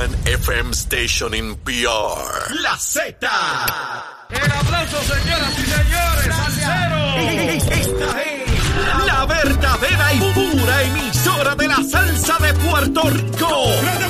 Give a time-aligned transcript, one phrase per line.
[0.00, 2.54] one FM station in PR.
[2.62, 3.28] La Z.
[4.30, 7.16] El aplauso, señoras y señores, salseros.
[7.70, 8.40] Esta es
[9.06, 13.66] la verdadera y pura emisora de la salsa de Puerto Rico.
[14.00, 14.09] ¡De Puerto Rico!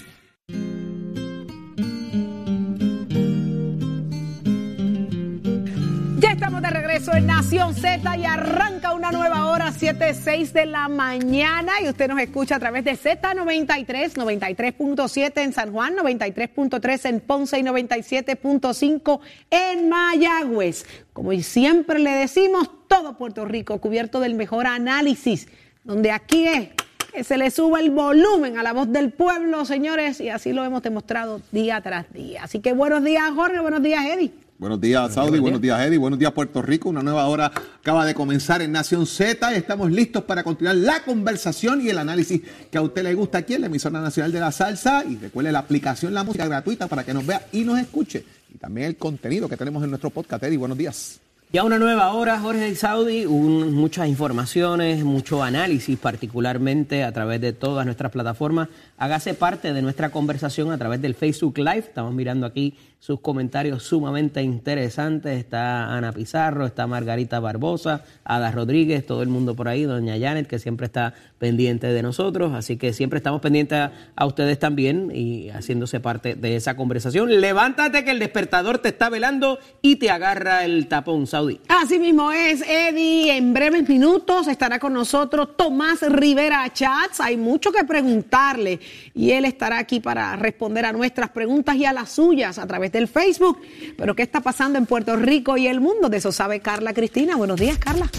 [6.41, 10.87] Estamos de regreso en Nación Z y arranca una nueva hora, 7, 6 de la
[10.87, 11.73] mañana.
[11.83, 17.59] Y usted nos escucha a través de Z93, 93.7 en San Juan, 93.3 en Ponce
[17.59, 19.19] y 97.5
[19.51, 20.87] en Mayagüez.
[21.13, 25.47] Como siempre le decimos, todo Puerto Rico cubierto del mejor análisis,
[25.83, 26.69] donde aquí es
[27.13, 30.65] que se le suba el volumen a la voz del pueblo, señores, y así lo
[30.65, 32.45] hemos demostrado día tras día.
[32.45, 34.31] Así que buenos días, Jorge, buenos días, Eddie.
[34.61, 35.39] Buenos días, Saudi.
[35.39, 35.97] Buenos días, Eddie.
[35.97, 36.87] Buenos días, Puerto Rico.
[36.89, 41.03] Una nueva hora acaba de comenzar en Nación Z y estamos listos para continuar la
[41.03, 44.39] conversación y el análisis que a usted le gusta aquí en la emisora nacional de
[44.39, 45.03] la salsa.
[45.03, 48.23] Y recuerde la aplicación La Música gratuita para que nos vea y nos escuche.
[48.53, 50.43] Y también el contenido que tenemos en nuestro podcast.
[50.43, 51.19] Eddie, buenos días.
[51.51, 57.41] Ya una nueva hora, Jorge y Saudi, un- muchas informaciones, mucho análisis, particularmente a través
[57.41, 58.69] de todas nuestras plataformas.
[58.97, 61.79] Hágase parte de nuestra conversación a través del Facebook Live.
[61.79, 65.39] Estamos mirando aquí sus comentarios sumamente interesantes.
[65.39, 70.45] Está Ana Pizarro, está Margarita Barbosa, Ada Rodríguez, todo el mundo por ahí, doña Janet,
[70.45, 72.53] que siempre está pendiente de nosotros.
[72.53, 77.41] Así que siempre estamos pendientes a, a ustedes también y haciéndose parte de esa conversación.
[77.41, 81.59] Levántate que el despertador te está velando y te agarra el tapón, Saudi.
[81.69, 83.35] Así mismo es, Eddie.
[83.35, 87.19] En breves minutos estará con nosotros Tomás Rivera Chats.
[87.19, 88.79] Hay mucho que preguntarle
[89.15, 92.90] y él estará aquí para responder a nuestras preguntas y a las suyas a través
[92.91, 93.59] del Facebook.
[93.97, 96.09] Pero ¿qué está pasando en Puerto Rico y el mundo?
[96.09, 97.35] De eso sabe Carla Cristina.
[97.35, 98.09] Buenos días, Carla.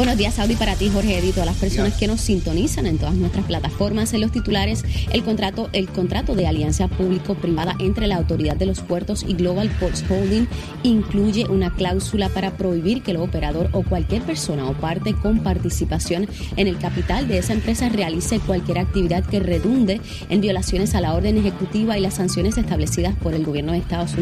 [0.00, 3.14] Buenos días, Saudi, para ti, Jorge Edith, todas las personas que nos sintonizan en todas
[3.16, 4.82] nuestras plataformas, en los titulares,
[5.12, 9.68] el contrato, el contrato de alianza público-privada entre la Autoridad de los Puertos y Global
[9.78, 10.46] Ports Holding
[10.84, 16.26] incluye una cláusula para prohibir que el operador o cualquier persona o parte con participación
[16.56, 21.12] en el capital de esa empresa realice cualquier actividad que redunde en violaciones a la
[21.12, 24.19] orden ejecutiva y las sanciones establecidas por el gobierno de Estados Unidos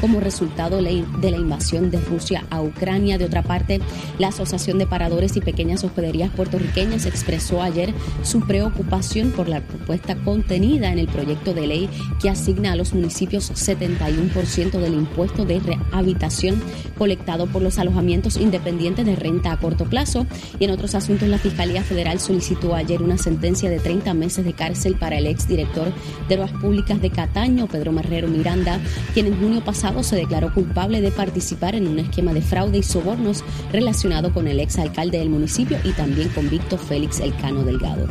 [0.00, 3.18] como resultado de la invasión de Rusia a Ucrania.
[3.18, 3.80] De otra parte,
[4.18, 7.92] la Asociación de Paradores y Pequeñas Hospederías Puertorriqueñas expresó ayer
[8.22, 12.94] su preocupación por la propuesta contenida en el proyecto de ley que asigna a los
[12.94, 16.62] municipios 71% del impuesto de rehabilitación
[16.98, 20.26] colectado por los alojamientos independientes de renta a corto plazo.
[20.58, 24.52] Y en otros asuntos, la Fiscalía Federal solicitó ayer una sentencia de 30 meses de
[24.52, 25.92] cárcel para el exdirector
[26.28, 28.80] de Obras Públicas de Cataño, Pedro Marrero Miranda,
[29.14, 32.82] quien en junio pasado se declaró culpable de participar en un esquema de fraude y
[32.82, 38.06] sobornos relacionado con el exalcalde del municipio y también convicto Félix Elcano Delgado.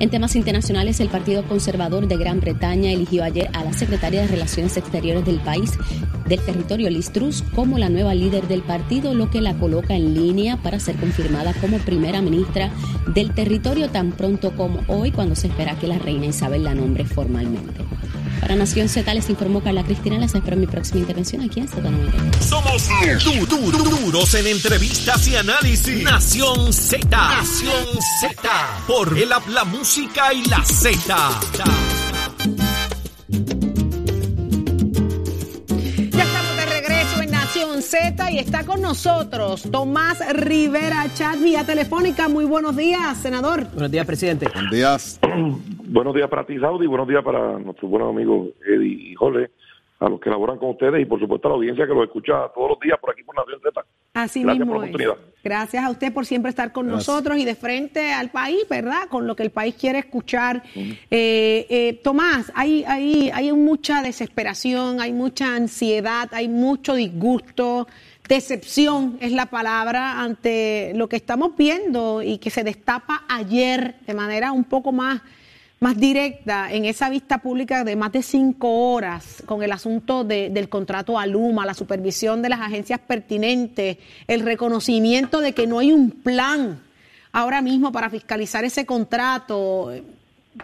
[0.00, 4.28] En temas internacionales, el Partido Conservador de Gran Bretaña eligió ayer a la secretaria de
[4.28, 5.72] Relaciones Exteriores del país,
[6.28, 7.10] del territorio Liz
[7.54, 11.52] como la nueva líder del partido, lo que la coloca en línea para ser confirmada
[11.54, 12.70] como primera ministra
[13.12, 17.04] del territorio tan pronto como hoy, cuando se espera que la reina Isabel la nombre
[17.04, 17.97] formalmente.
[18.40, 20.18] Para Nación Z les informó Carla Cristina.
[20.18, 22.42] Les espero en mi próxima intervención aquí en Z93.
[22.48, 22.88] Somos
[23.24, 26.02] du- du- du- duros en entrevistas y análisis.
[26.02, 27.06] Nación Z.
[27.10, 27.84] Nación
[28.20, 28.48] Z.
[28.86, 31.40] Por el app, la música y la Z.
[36.10, 41.64] Ya estamos de regreso en Nación Z y está con nosotros Tomás Rivera Chat vía
[41.64, 42.28] telefónica.
[42.28, 43.66] Muy buenos días, senador.
[43.72, 44.48] Buenos días, presidente.
[44.52, 45.18] Buenos días.
[45.90, 46.86] Buenos días para ti, Saudi.
[46.86, 49.50] Buenos días para nuestros buenos amigos Eddie y Jorge,
[50.00, 52.46] a los que laboran con ustedes y, por supuesto, a la audiencia que los escucha
[52.54, 53.86] todos los días por aquí por Nación Z.
[54.12, 55.16] Así Gracias mismo por la oportunidad.
[55.42, 57.08] Gracias a usted por siempre estar con Gracias.
[57.08, 59.08] nosotros y de frente al país, ¿verdad?
[59.08, 60.62] Con lo que el país quiere escuchar.
[60.74, 67.88] Eh, eh, Tomás, hay, hay, hay mucha desesperación, hay mucha ansiedad, hay mucho disgusto.
[68.28, 74.12] Decepción es la palabra ante lo que estamos viendo y que se destapa ayer de
[74.12, 75.22] manera un poco más
[75.80, 80.50] más directa en esa vista pública de más de cinco horas con el asunto de-
[80.50, 85.78] del contrato a Luma, la supervisión de las agencias pertinentes, el reconocimiento de que no
[85.78, 86.80] hay un plan
[87.32, 89.92] ahora mismo para fiscalizar ese contrato.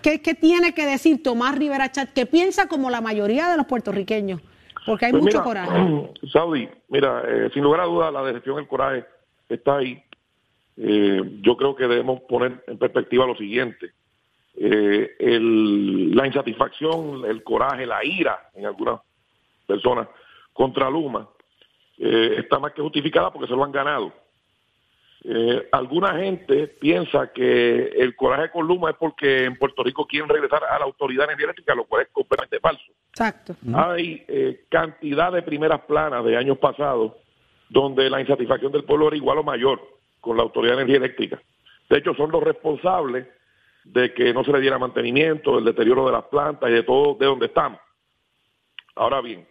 [0.03, 4.41] ¿qué, tiene que decir Tomás Rivera Chat, que piensa como la mayoría de los puertorriqueños?
[4.87, 6.11] Porque hay pues mucho coraje.
[6.33, 9.05] Saudi, mira, eh, sin lugar a dudas la decepción, el coraje
[9.49, 10.03] está ahí.
[10.77, 13.93] Eh, yo creo que debemos poner en perspectiva lo siguiente.
[14.67, 19.01] Eh, el, la insatisfacción, el coraje, la ira en algunas
[19.67, 20.09] personas
[20.53, 21.29] contra Luma
[21.97, 24.13] está más que justificada porque se lo han ganado.
[25.27, 30.29] Eh, alguna gente piensa que el coraje con Luma es porque en Puerto Rico quieren
[30.29, 32.85] regresar a la autoridad energética, lo cual es completamente falso.
[33.09, 33.57] Exacto.
[33.75, 37.13] Hay eh, cantidad de primeras planas de años pasados
[37.71, 39.81] donde la insatisfacción del pueblo era igual o mayor
[40.21, 41.41] con la autoridad de energía eléctrica.
[41.89, 43.27] De hecho, son los responsables
[43.85, 47.15] de que no se le diera mantenimiento, del deterioro de las plantas y de todo
[47.15, 47.81] de donde estamos.
[48.97, 49.47] Ahora bien,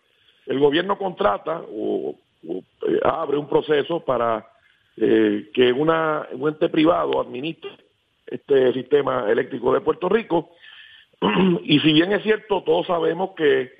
[0.45, 4.45] el gobierno contrata o eh, abre un proceso para
[4.97, 7.71] eh, que una, un ente privado administre
[8.25, 10.51] este sistema eléctrico de Puerto Rico.
[11.63, 13.71] y si bien es cierto, todos sabemos que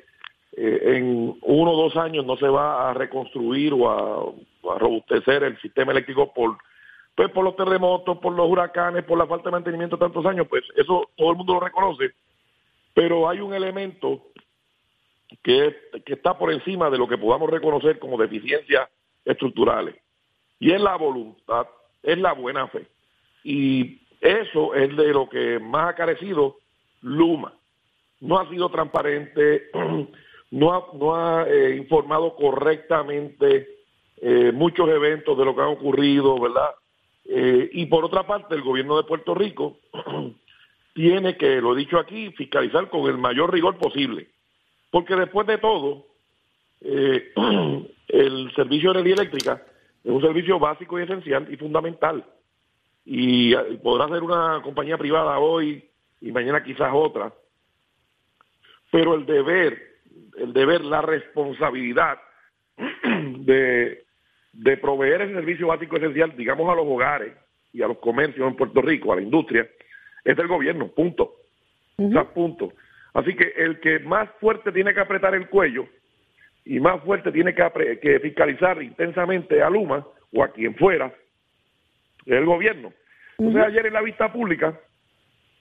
[0.56, 5.60] eh, en uno o dos años no se va a reconstruir o a, robustecer el
[5.60, 6.58] sistema eléctrico por
[7.16, 10.64] pues por los terremotos, por los huracanes, por la falta de mantenimiento tantos años, pues
[10.76, 12.12] eso todo el mundo lo reconoce,
[12.94, 14.24] pero hay un elemento
[15.42, 15.76] que,
[16.06, 18.90] que está por encima de lo que podamos reconocer como deficiencias
[19.26, 19.96] estructurales
[20.64, 21.68] y es la voluntad,
[22.02, 22.88] es la buena fe.
[23.44, 26.56] Y eso es de lo que más ha carecido
[27.02, 27.54] Luma.
[28.22, 29.70] No ha sido transparente,
[30.52, 33.68] no ha, no ha eh, informado correctamente
[34.22, 36.70] eh, muchos eventos de lo que han ocurrido, ¿verdad?
[37.26, 39.78] Eh, y por otra parte, el gobierno de Puerto Rico
[40.94, 44.28] tiene que, lo he dicho aquí, fiscalizar con el mayor rigor posible.
[44.92, 46.06] Porque después de todo,
[46.82, 49.64] el servicio de energía eléctrica
[50.04, 52.26] es un servicio básico y esencial y fundamental.
[53.06, 55.90] Y, podrá ser una compañía privada hoy
[56.22, 57.34] y mañana quizás otra.
[58.92, 59.82] Pero el deber,
[60.38, 62.20] el deber, la responsabilidad
[62.78, 64.03] de,
[64.54, 67.34] de proveer ese servicio básico esencial, digamos, a los hogares
[67.74, 69.68] y a los comercios en Puerto Rico, a la industria,
[70.24, 71.34] es del gobierno, punto.
[72.34, 72.72] punto.
[73.14, 75.88] Así que el que más fuerte tiene que apretar el cuello
[76.66, 81.14] y más fuerte tiene que, fiscalizar intensamente a Luma o a quien fuera,
[82.26, 82.94] el gobierno.
[83.38, 84.80] Entonces ayer en la vista pública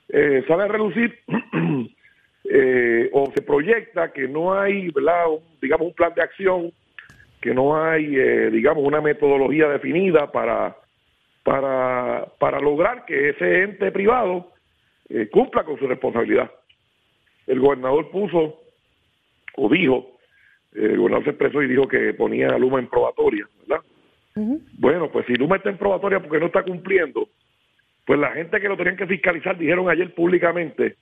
[0.08, 1.18] eh, sale a reducir
[2.44, 5.24] eh, o se proyecta que no hay, ¿verdad?
[5.60, 6.72] digamos, un plan de acción,
[7.42, 10.76] que no hay, eh, digamos, una metodología definida para,
[11.42, 14.50] para, para lograr que ese ente privado
[15.30, 16.50] cumpla con su responsabilidad.
[17.46, 18.62] El gobernador puso
[19.56, 20.12] o dijo
[20.74, 23.84] el gobernador se expresó y dijo que ponía a Luma en probatoria, ¿verdad?
[24.78, 27.28] Bueno, pues si Luma está en probatoria porque no está cumpliendo,
[28.06, 30.96] pues la gente que lo tenían que fiscalizar dijeron ayer públicamente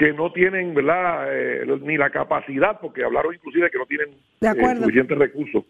[0.00, 4.08] que no tienen, ¿verdad?, eh, ni la capacidad, porque hablaron inclusive que no tienen
[4.40, 5.62] eh, suficientes recursos,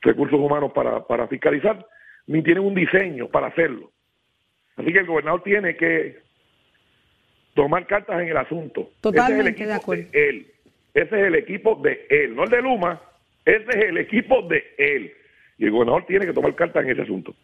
[0.00, 1.84] recursos humanos para, para fiscalizar,
[2.28, 3.90] ni tienen un diseño para hacerlo.
[4.76, 6.18] Así que el gobernador tiene que
[7.54, 8.90] tomar cartas en el asunto.
[9.00, 10.04] Totalmente de acuerdo.
[10.12, 10.46] él.
[10.94, 13.02] Ese es el equipo de él, no el de Luma,
[13.44, 15.12] ese es el equipo de él.
[15.58, 17.34] Y el gobernador tiene que tomar carta en ese asunto.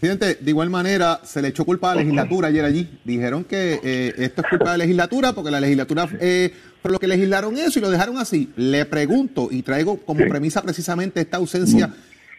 [0.00, 3.00] Presidente, de igual manera, se le echó culpa a la legislatura ayer allí.
[3.04, 6.98] Dijeron que eh, esto es culpa de la legislatura porque la legislatura eh, por lo
[6.98, 8.50] que legislaron eso y lo dejaron así.
[8.56, 11.92] Le pregunto y traigo como premisa precisamente esta ausencia.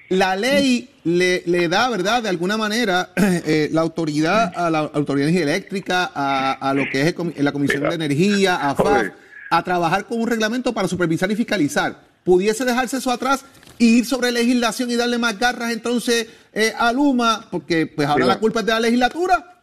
[0.09, 5.27] La ley le, le, da, ¿verdad?, de alguna manera eh, la autoridad a la Autoridad
[5.27, 9.11] de Energía Eléctrica, a, lo que es la Comisión de Energía, a FAF
[9.51, 11.95] a trabajar con un reglamento para supervisar y fiscalizar.
[12.23, 13.43] ¿Pudiese dejarse eso atrás
[13.81, 17.47] e ir sobre legislación y darle más garras entonces eh, a Luma?
[17.49, 19.61] Porque pues ahora la culpa es de la legislatura.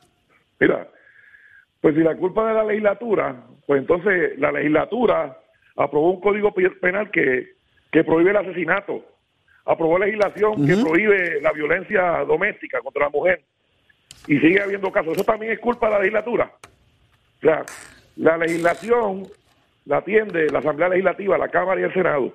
[0.60, 0.88] Mira,
[1.80, 5.38] pues si la culpa es de la legislatura, pues entonces la legislatura
[5.76, 7.54] aprobó un código penal que,
[7.92, 9.04] que prohíbe el asesinato,
[9.64, 13.42] aprobó legislación que prohíbe la violencia doméstica contra la mujer
[14.26, 15.12] y sigue habiendo casos.
[15.12, 16.52] Eso también es culpa de la legislatura.
[17.38, 17.64] O sea,
[18.16, 19.28] la legislación
[19.88, 22.32] la atiende la Asamblea Legislativa, la Cámara y el Senado.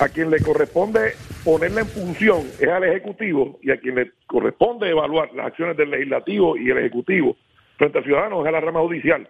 [0.00, 1.12] A quien le corresponde
[1.44, 5.90] ponerla en función es al Ejecutivo y a quien le corresponde evaluar las acciones del
[5.90, 7.36] Legislativo y el Ejecutivo
[7.76, 9.28] frente a ciudadanos es a la rama judicial.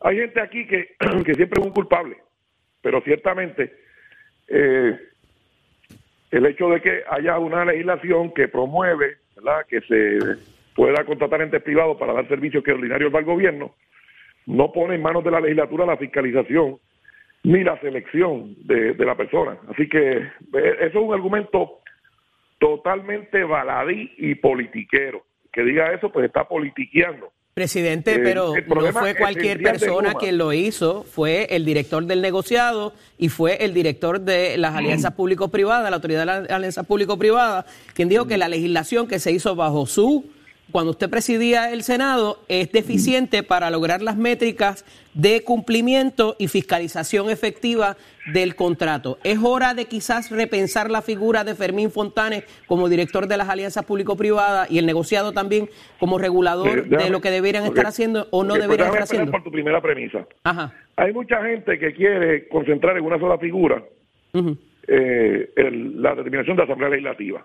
[0.00, 0.96] Hay gente aquí que,
[1.34, 2.16] siempre es un culpable,
[2.80, 3.72] pero ciertamente
[4.48, 4.98] eh,
[6.30, 9.18] el hecho de que haya una legislación que promueve
[9.68, 10.18] que se
[10.74, 13.74] pueda contratar entes privados para dar servicios que ordinarios va al gobierno,
[14.46, 16.78] no pone en manos de la legislatura la fiscalización
[17.44, 19.58] ni la selección de, la persona.
[19.68, 21.80] Así que eh, eso es un argumento
[22.58, 25.24] totalmente baladí y politiquero.
[25.52, 30.54] Que diga eso, pues está politiqueando Presidente, Eh, pero no fue cualquier persona quien lo
[30.54, 35.96] hizo, fue el director del negociado y fue el director de las alianzas público-privadas, la
[35.96, 40.30] autoridad de las alianzas público-privadas, quien dijo que la legislación que se hizo bajo su,
[40.72, 47.30] cuando usted presidía el Senado, es deficiente para lograr las métricas de cumplimiento y fiscalización
[47.30, 47.96] efectiva
[48.32, 49.18] del contrato.
[49.22, 53.84] Es hora de quizás repensar la figura de Fermín Fontanes como director de las alianzas
[53.84, 55.68] público-privadas y el negociado también
[56.00, 57.68] como regulador Eh, de déjame- lo que deberían ok.
[57.70, 59.30] estar haciendo o no Ok, pues deberían déjame estar haciendo.
[59.32, 60.26] por tu primera premisa.
[60.44, 60.72] Ajá.
[60.96, 63.82] Hay mucha gente que quiere concentrar en una sola figura
[64.32, 64.56] Ujú.
[64.88, 67.44] eh, el- la determinación de la Asamblea Legislativa.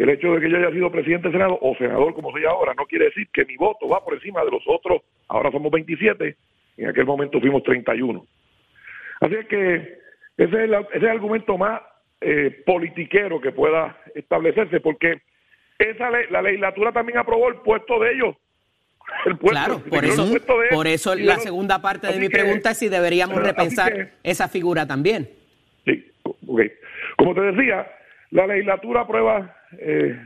[0.00, 2.72] El hecho de que yo haya sido presidente del Senado o senador, como soy ahora,
[2.74, 5.02] no quiere decir que mi voto va por encima de los otros.
[5.28, 6.36] Ahora somos 27,
[6.78, 8.24] en aquel momento fuimos 31.
[9.20, 9.74] Así es que
[10.38, 11.82] ese es, la- ese es el argumento más
[12.22, 15.20] eh, politiquero que pueda establecerse, porque
[15.78, 18.36] esa la legislatura también aprobó el puesto de ellos.
[19.26, 22.28] El puesto, Claro, por el eso, puesto de por eso la segunda parte de mi
[22.28, 25.28] que- pregunta es si deberíamos repensar que- esa figura también.
[25.84, 26.60] Sí, ok.
[27.18, 27.86] Como te decía,
[28.30, 30.16] la legislatura aprueba eh,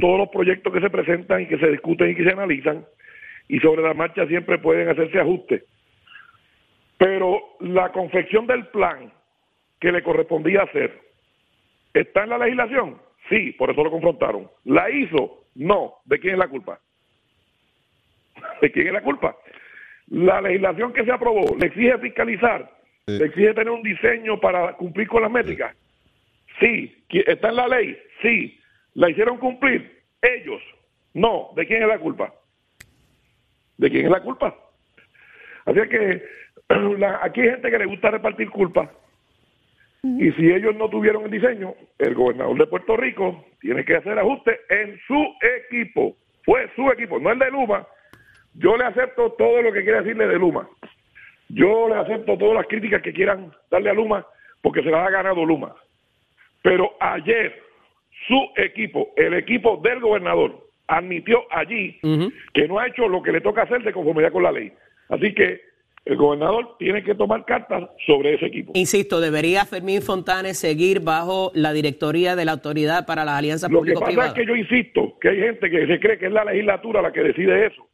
[0.00, 2.84] todos los proyectos que se presentan y que se discuten y que se analizan,
[3.48, 5.64] y sobre la marcha siempre pueden hacerse ajustes.
[6.98, 9.12] Pero la confección del plan
[9.80, 10.98] que le correspondía hacer,
[11.92, 12.98] ¿está en la legislación?
[13.28, 14.50] Sí, por eso lo confrontaron.
[14.64, 15.44] ¿La hizo?
[15.54, 15.94] No.
[16.04, 16.78] ¿De quién es la culpa?
[18.60, 19.36] ¿De quién es la culpa?
[20.08, 22.70] La legislación que se aprobó le exige fiscalizar,
[23.06, 25.74] le exige tener un diseño para cumplir con las métricas.
[26.60, 26.94] Sí.
[27.08, 27.96] ¿Qui- ¿Está en la ley?
[28.22, 28.58] Sí.
[28.94, 30.02] ¿La hicieron cumplir?
[30.22, 30.62] Ellos.
[31.12, 31.50] No.
[31.56, 32.32] ¿De quién es la culpa?
[33.76, 34.54] ¿De quién es la culpa?
[35.66, 36.22] Así que
[37.22, 38.90] aquí hay gente que le gusta repartir culpa.
[40.02, 44.18] Y si ellos no tuvieron el diseño, el gobernador de Puerto Rico tiene que hacer
[44.18, 46.14] ajustes en su equipo.
[46.44, 47.86] Fue su equipo, no el de Luma.
[48.52, 50.68] Yo le acepto todo lo que quiera decirle de Luma.
[51.48, 54.26] Yo le acepto todas las críticas que quieran darle a Luma
[54.60, 55.74] porque se las ha ganado Luma.
[56.62, 57.63] Pero ayer
[58.26, 61.98] su equipo, el equipo del gobernador, admitió allí
[62.52, 64.72] que no ha hecho lo que le toca hacer de conformidad con la ley.
[65.08, 65.60] Así que
[66.04, 68.72] el gobernador tiene que tomar cartas sobre ese equipo.
[68.74, 73.80] Insisto, debería Fermín Fontanes seguir bajo la directoría de la Autoridad para las Alianzas Lo
[73.82, 74.34] que pasa es Público-Privadas.
[74.34, 77.22] que yo insisto que hay gente que se cree que es la legislatura la que
[77.22, 77.86] decide eso.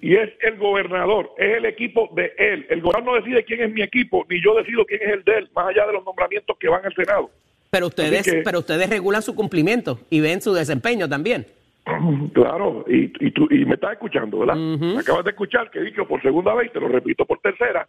[0.00, 2.66] Y es el gobernador, es el equipo de él.
[2.68, 5.38] El gobernador no decide quién es mi equipo, ni yo decido quién es el de
[5.38, 7.30] él, más allá de los nombramientos que van al Senado.
[7.70, 11.46] Pero ustedes, que- pero ustedes regulan su cumplimiento y ven su desempeño también.
[12.34, 14.56] Claro, y, y, tú, y me estás escuchando, ¿verdad?
[14.98, 17.88] Acabas de escuchar que he dicho por segunda vez, y te lo repito por tercera,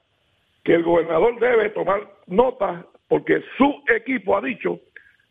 [0.64, 4.80] que el gobernador debe tomar nota porque su equipo ha dicho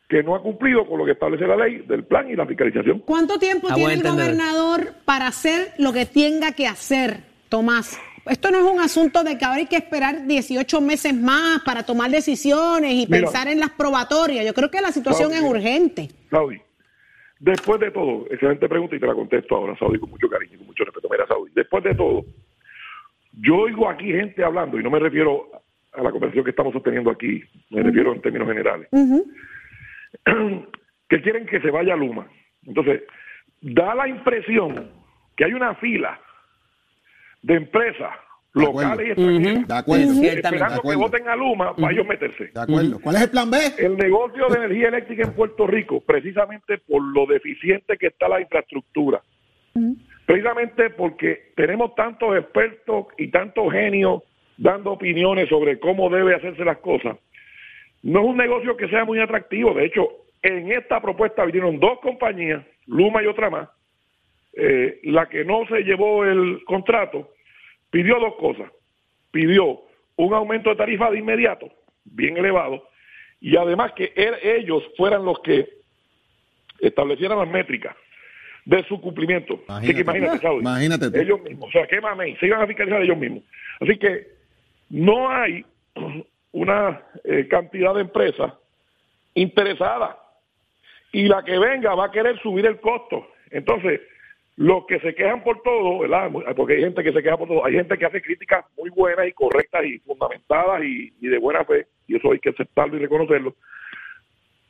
[0.09, 2.99] que no ha cumplido con lo que establece la ley del plan y la fiscalización.
[2.99, 7.99] ¿Cuánto tiempo tiene el gobernador para hacer lo que tenga que hacer, Tomás?
[8.29, 11.83] Esto no es un asunto de que ahora hay que esperar 18 meses más para
[11.83, 13.25] tomar decisiones y Mira.
[13.25, 14.45] pensar en las probatorias.
[14.45, 16.09] Yo creo que la situación es urgente.
[16.29, 16.59] Saudi,
[17.39, 20.57] después de todo, excelente pregunta y te la contesto ahora, Saudi, con mucho cariño y
[20.57, 21.07] con mucho respeto.
[21.09, 22.25] Mira, Saudi, después de todo,
[23.33, 25.49] yo oigo aquí gente hablando, y no me refiero
[25.93, 28.87] a la conversación que estamos sosteniendo aquí, me refiero en términos generales,
[31.09, 32.27] que quieren que se vaya Luma.
[32.65, 33.03] Entonces,
[33.61, 34.91] da la impresión
[35.35, 36.19] que hay una fila
[37.41, 38.11] de empresas
[38.53, 40.13] locales y extranjeras De acuerdo.
[40.23, 42.47] Esperando De que voten a Luma para ellos meterse.
[42.53, 42.99] De acuerdo.
[43.01, 43.57] ¿Cuál es el plan B?
[43.77, 48.41] El negocio de energía eléctrica en Puerto Rico, precisamente por lo deficiente que está la
[48.41, 49.21] infraestructura,
[50.25, 54.23] precisamente porque tenemos tantos expertos y tantos genios
[54.57, 57.17] dando opiniones sobre cómo debe hacerse las cosas,
[58.01, 59.73] no es un negocio que sea muy atractivo.
[59.73, 60.07] De hecho,
[60.41, 63.69] en esta propuesta vinieron dos compañías, Luma y otra más.
[64.59, 67.31] Eh, la que no se llevó el contrato
[67.91, 68.71] pidió dos cosas.
[69.31, 69.81] Pidió
[70.15, 71.69] un aumento de tarifa de inmediato,
[72.05, 72.89] bien elevado,
[73.39, 75.69] y además que er- ellos fueran los que
[76.79, 77.95] establecieran las métricas
[78.65, 79.61] de su cumplimiento.
[79.67, 80.37] Así que Imagínate.
[80.37, 81.17] imagínate, Imagínate tú.
[81.19, 83.43] ellos mismos, o sea, qué mamey, se iban a fiscalizar ellos mismos.
[83.79, 84.27] Así que
[84.89, 85.63] no hay
[86.51, 88.53] una eh, cantidad de empresas
[89.35, 90.15] interesadas
[91.11, 93.27] y la que venga va a querer subir el costo.
[93.51, 94.01] Entonces,
[94.57, 96.31] los que se quejan por todo, ¿verdad?
[96.55, 99.27] Porque hay gente que se queja por todo, hay gente que hace críticas muy buenas
[99.27, 102.99] y correctas y fundamentadas y, y de buena fe, y eso hay que aceptarlo y
[102.99, 103.55] reconocerlo.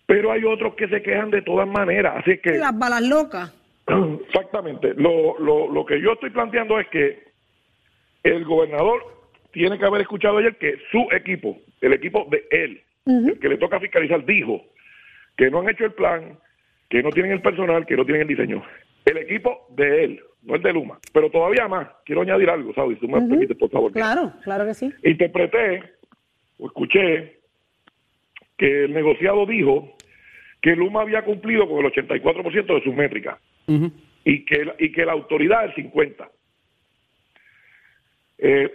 [0.06, 2.58] Pero hay otros que se quejan de todas maneras, así que...
[2.58, 3.54] Las balas locas.
[4.28, 4.94] Exactamente.
[4.96, 7.24] Lo, lo, lo que yo estoy planteando es que
[8.24, 9.02] el gobernador
[9.54, 13.58] tiene que haber escuchado ayer que su equipo, el equipo de él, el que le
[13.58, 14.62] toca fiscalizar, dijo
[15.38, 16.38] que no han hecho el plan,
[16.90, 18.64] que no tienen el personal, que no tienen el diseño.
[19.10, 21.88] El equipo de él, no el de Luma, pero todavía más.
[22.06, 23.92] Quiero añadir algo, Saudi, si tú me permites, por favor.
[23.92, 24.92] Claro, claro que sí.
[25.04, 25.84] Interpreté
[26.58, 27.40] o escuché
[28.58, 29.96] que el negociado dijo
[30.62, 33.38] que Luma había cumplido con el 84% de sus métricas
[34.26, 36.28] y, que, la- y que la autoridad el 50%.
[38.40, 38.72] Eh,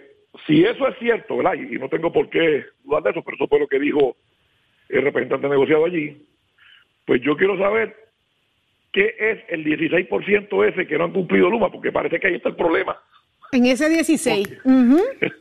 [0.46, 1.54] si eso es cierto, ¿verdad?
[1.54, 4.16] Y no tengo por qué dudar de eso, pero eso fue lo que dijo
[4.88, 6.26] el representante negociado allí,
[7.06, 7.94] pues yo quiero saber
[8.92, 12.50] qué es el 16% ese que no han cumplido Luma, porque parece que ahí está
[12.50, 12.96] el problema.
[13.54, 14.48] En ese 16.
[14.64, 14.98] ujú.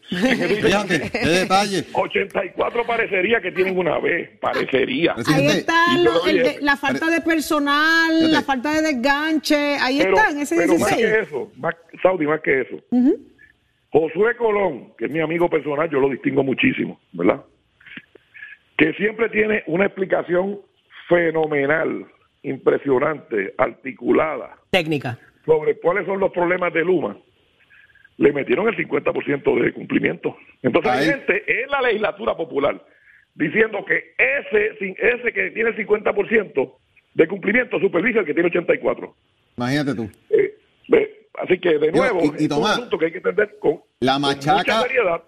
[0.10, 1.86] Fíjate, qué detalle.
[1.93, 5.15] 84 parecería que tienen una B, parecería.
[5.34, 8.31] Ahí está lo- el de- la falta de personal, Fíjate.
[8.34, 9.77] la falta de desganche.
[9.79, 11.05] Ahí Pero, está, en ese pero más 16.
[11.08, 12.84] que eso, más, Saudi, más que eso.
[13.91, 17.41] Josué Colón, que es mi amigo personal, yo lo distingo muchísimo, ¿verdad?
[18.77, 20.60] Que siempre tiene una explicación
[21.08, 22.05] fenomenal,
[22.44, 25.18] impresionante, articulada, Técnica.
[25.46, 27.18] sobre cuáles son los problemas de Luma,
[28.18, 30.36] le metieron el 50% de cumplimiento.
[30.62, 31.10] Entonces hay Ahí.
[31.10, 32.84] gente en la legislatura popular
[33.36, 36.78] diciendo que ese, sin- ese que tiene el 50%
[37.14, 39.14] de cumplimiento supervisa el que tiene 84%.
[39.58, 40.10] Imagínate tú.
[40.30, 40.56] Eh,
[41.42, 43.82] así que de nuevo, y- y es un Tomás, asunto que hay que entender con,
[44.00, 45.22] la con machaca- mucha seriedad.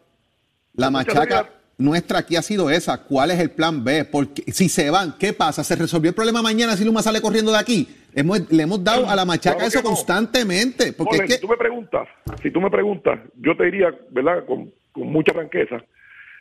[0.76, 1.50] La machaca seriedad.
[1.84, 3.04] Nuestra aquí ha sido esa.
[3.04, 4.06] ¿Cuál es el plan B?
[4.06, 5.64] Porque si se van, ¿qué pasa?
[5.64, 7.88] ¿Se resolvió el problema mañana si Luma sale corriendo de aquí?
[8.16, 9.90] Hemos- le hemos dado a la machaca Claro eso no.
[9.90, 10.94] constantemente.
[10.94, 12.08] Porque es que si tú me preguntas,
[12.42, 14.46] si tú me preguntas, yo te diría, ¿verdad?
[14.46, 15.84] Con, con mucha franqueza,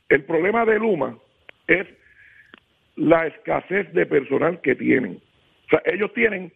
[0.08, 1.18] el problema de Luma
[1.66, 1.86] es
[2.96, 5.20] la escasez de personal que tienen.
[5.66, 6.52] O sea, ellos tienen,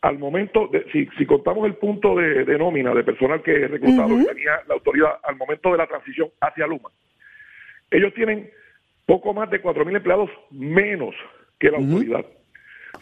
[0.00, 4.08] al momento, de, si, si contamos el punto de, de nómina de personal que reclutado
[4.16, 6.88] que tenía la autoridad al momento de la transición hacia Luma,
[7.90, 8.50] ellos tienen
[9.06, 11.14] poco más de cuatro mil empleados menos
[11.58, 12.24] que la autoridad.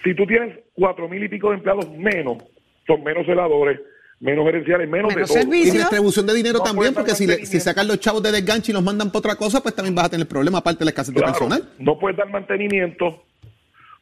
[0.03, 2.39] Si tú tienes cuatro mil y pico de empleados menos,
[2.87, 3.81] son menos celadores,
[4.21, 5.55] menos gerenciales, menos, Menos de todo.
[5.55, 8.73] y distribución de dinero No también, porque si, le- si sacan los chavos de desganche
[8.73, 10.91] y los mandan para otra cosa, pues también vas a tener problemas, aparte de la
[10.91, 11.69] escasez de Claro, personal.
[11.79, 13.25] No puedes dar mantenimiento,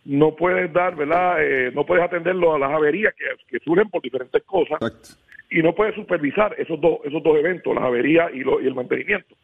[0.04, 1.36] no puedes dar, ¿verdad?
[1.40, 5.08] Eh, no puedes atenderlo a las averías que, que surgen por diferentes cosas Exacto.
[5.50, 8.74] y no puedes supervisar esos dos, esos dos eventos, las averías y, lo- y el
[8.74, 9.34] mantenimiento.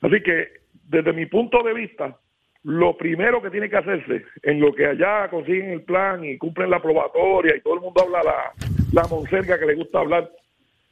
[0.00, 0.48] Así que,
[0.88, 2.16] desde mi punto de vista,
[2.64, 6.70] lo primero que tiene que hacerse en lo que allá consiguen el plan y cumplen
[6.70, 8.52] la probatoria y todo el mundo habla la,
[8.92, 10.30] la monserga que le gusta hablar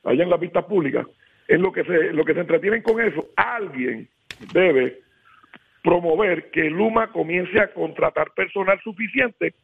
[0.04, 1.06] allá en las vistas públicas,
[1.48, 3.26] es lo que se, lo que se entretienen con eso.
[3.36, 4.08] Alguien
[4.52, 5.00] debe
[5.82, 9.54] promover que Luma comience a contratar personal suficiente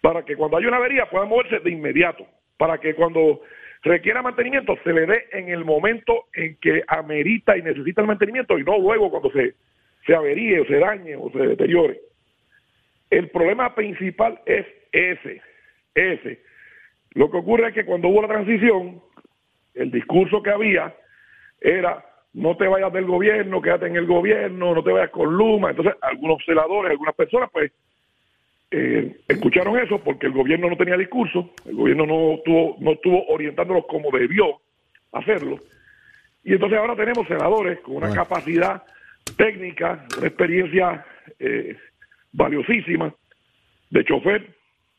[0.00, 2.26] para que cuando haya una avería pueda moverse de inmediato,
[2.56, 3.42] para que cuando
[3.82, 8.58] requiera mantenimiento se le dé en el momento en que amerita y necesita el mantenimiento
[8.58, 9.54] y no luego cuando se,
[10.06, 12.00] se averíe o se dañe o se deteriore.
[13.10, 15.42] El problema principal es ese,
[15.94, 16.42] ese.
[17.12, 19.02] Lo que ocurre es que cuando hubo la transición,
[19.74, 20.94] el discurso que había
[21.60, 25.70] era no te vayas del gobierno, quédate en el gobierno, no te vayas con Luma.
[25.70, 27.72] Entonces, algunos celadores, algunas personas, pues,
[28.70, 33.26] eh, escucharon eso porque el gobierno no tenía discurso, el gobierno no estuvo, no estuvo
[33.26, 34.60] orientándolos como debió
[35.10, 35.58] hacerlo.
[36.44, 38.22] Y entonces ahora tenemos senadores con una Bueno.
[38.22, 38.82] capacidad
[39.36, 41.04] técnica, una experiencia
[41.38, 41.76] eh,
[42.32, 43.14] valiosísima
[43.90, 44.54] de chofer,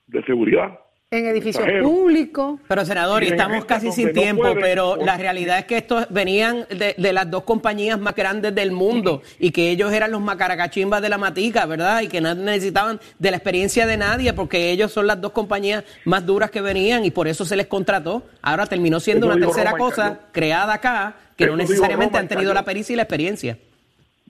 [0.07, 0.79] de seguridad.
[1.13, 2.61] En edificios públicos.
[2.69, 6.07] Pero senador, y estamos casi sin no tiempo, pueden, pero la realidad es que estos
[6.09, 10.21] venían de, de las dos compañías más grandes del mundo y que ellos eran los
[10.21, 12.01] macaracachimbas de la matica, ¿verdad?
[12.01, 15.83] Y que no necesitaban de la experiencia de nadie porque ellos son las dos compañías
[16.05, 18.23] más duras que venían y por eso se les contrató.
[18.41, 22.29] Ahora terminó siendo Eso una tercera Roma cosa creada acá que Eso no necesariamente han
[22.29, 23.57] tenido la pericia y la experiencia.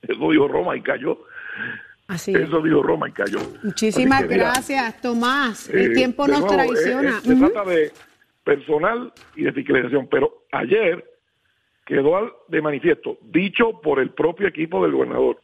[0.01, 1.17] Eso dijo Roma y cayó.
[2.07, 2.41] Así es.
[2.41, 3.39] Eso dijo Roma y cayó.
[3.63, 5.69] Muchísimas mira, gracias, Tomás.
[5.69, 7.09] El Eh, tiempo nos nuevo, traiciona.
[7.09, 7.91] eh, eh, se trata de
[8.43, 11.05] personal y de fiscalización, pero ayer
[11.85, 15.39] quedó de manifiesto, dicho por el propio equipo del gobernador,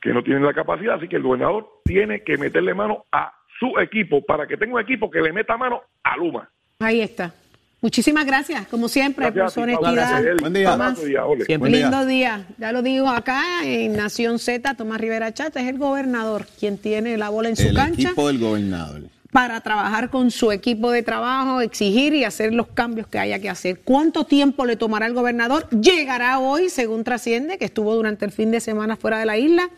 [0.00, 3.78] que no tienen la capacidad, así que el gobernador tiene que meterle mano a su
[3.80, 6.48] equipo para que tenga un equipo que le meta mano a Luma.
[6.80, 7.32] Ahí está.
[7.80, 9.88] Muchísimas gracias, como siempre, Gracias a por su ti, Pablo.
[9.90, 10.10] honestidad.
[10.10, 10.40] Gracias, Eddie.
[10.40, 10.70] Buen día.
[10.72, 10.88] Tomás.
[10.88, 11.44] Abrazo y a Ole.
[11.44, 11.70] Siempre.
[11.70, 11.90] Buen día.
[11.90, 12.46] Lindo día.
[12.58, 17.16] Ya lo digo acá en Nación Z, Tomás Rivera Chata es el gobernador quien tiene
[17.16, 19.02] la bola en su El cancha equipo del gobernador.
[19.30, 23.48] para trabajar con su equipo de trabajo, exigir y hacer los cambios que haya que
[23.48, 23.78] hacer.
[23.84, 25.68] ¿Cuánto tiempo le tomará al gobernador?
[25.70, 29.70] Llegará hoy, según trasciende, que estuvo durante el fin de semana fuera de la isla.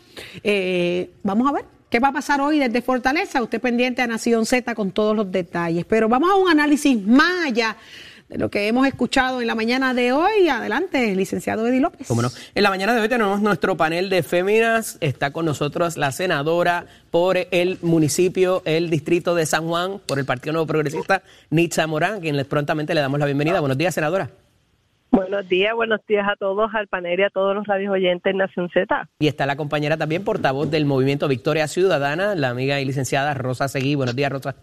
[0.42, 1.64] Eh, vamos a ver.
[1.90, 3.42] ¿Qué va a pasar hoy desde Fortaleza?
[3.42, 5.84] Usted pendiente a Nación Z con todos los detalles.
[5.84, 7.76] Pero vamos a un análisis más allá
[8.28, 10.48] de lo que hemos escuchado en la mañana de hoy.
[10.48, 12.06] Adelante, licenciado Eddie López.
[12.06, 12.30] Cómo no.
[12.54, 14.98] En la mañana de hoy tenemos nuestro panel de féminas.
[15.00, 20.24] Está con nosotros la senadora por el municipio, el distrito de San Juan, por el
[20.24, 23.58] Partido Nuevo Progresista, Nitza Morán, quien prontamente le damos la bienvenida.
[23.58, 24.30] Buenos días, senadora.
[25.12, 28.70] Buenos días, buenos días a todos, al panel y a todos los radios oyentes Nación
[28.72, 29.08] Z.
[29.18, 33.66] Y está la compañera también, portavoz del movimiento Victoria Ciudadana, la amiga y licenciada Rosa
[33.66, 33.96] Seguí.
[33.96, 34.54] Buenos días, Rosa.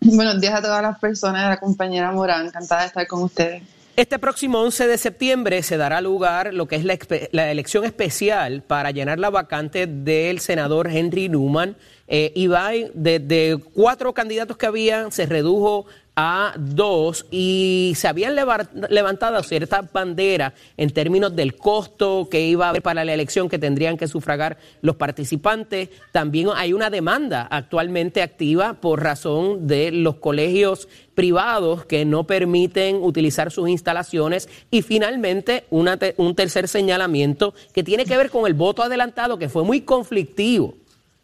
[0.00, 3.62] Buenos días a todas las personas, la compañera Morán, encantada de estar con ustedes.
[3.96, 8.92] Este próximo 11 de septiembre se dará lugar lo que es la, elección especial para
[8.92, 11.74] llenar la vacante del senador Henry Newman.
[12.06, 15.86] Eh, y va de, de, cuatro candidatos que había, se redujo
[16.20, 22.70] a dos y se habían levantado ciertas banderas en términos del costo que iba a
[22.70, 25.90] haber para la elección que tendrían que sufragar los participantes.
[26.10, 32.96] También hay una demanda actualmente activa por razón de los colegios privados que no permiten
[32.96, 38.82] utilizar sus instalaciones y finalmente un tercer señalamiento que tiene que ver con el voto
[38.82, 40.74] adelantado que fue muy conflictivo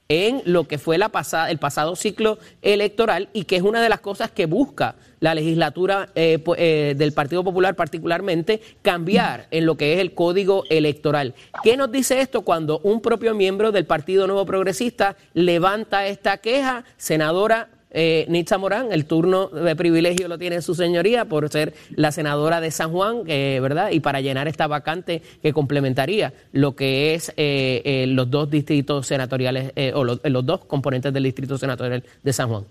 [0.09, 3.89] en lo que fue la pasada, el pasado ciclo electoral y que es una de
[3.89, 9.77] las cosas que busca la legislatura eh, eh, del Partido Popular particularmente cambiar en lo
[9.77, 11.35] que es el código electoral.
[11.63, 16.85] ¿Qué nos dice esto cuando un propio miembro del Partido Nuevo Progresista levanta esta queja?
[16.99, 22.13] Senadora eh, Nitza Morán, el turno de privilegio lo tiene su señoría por ser la
[22.13, 23.91] senadora de San Juan, ¿verdad?
[23.91, 29.07] Y para llenar esta vacante que complementaría lo que es eh, eh, los dos distritos
[29.07, 32.65] senatoriales eh, o los, los dos componentes del distrito senatorial de San Juan.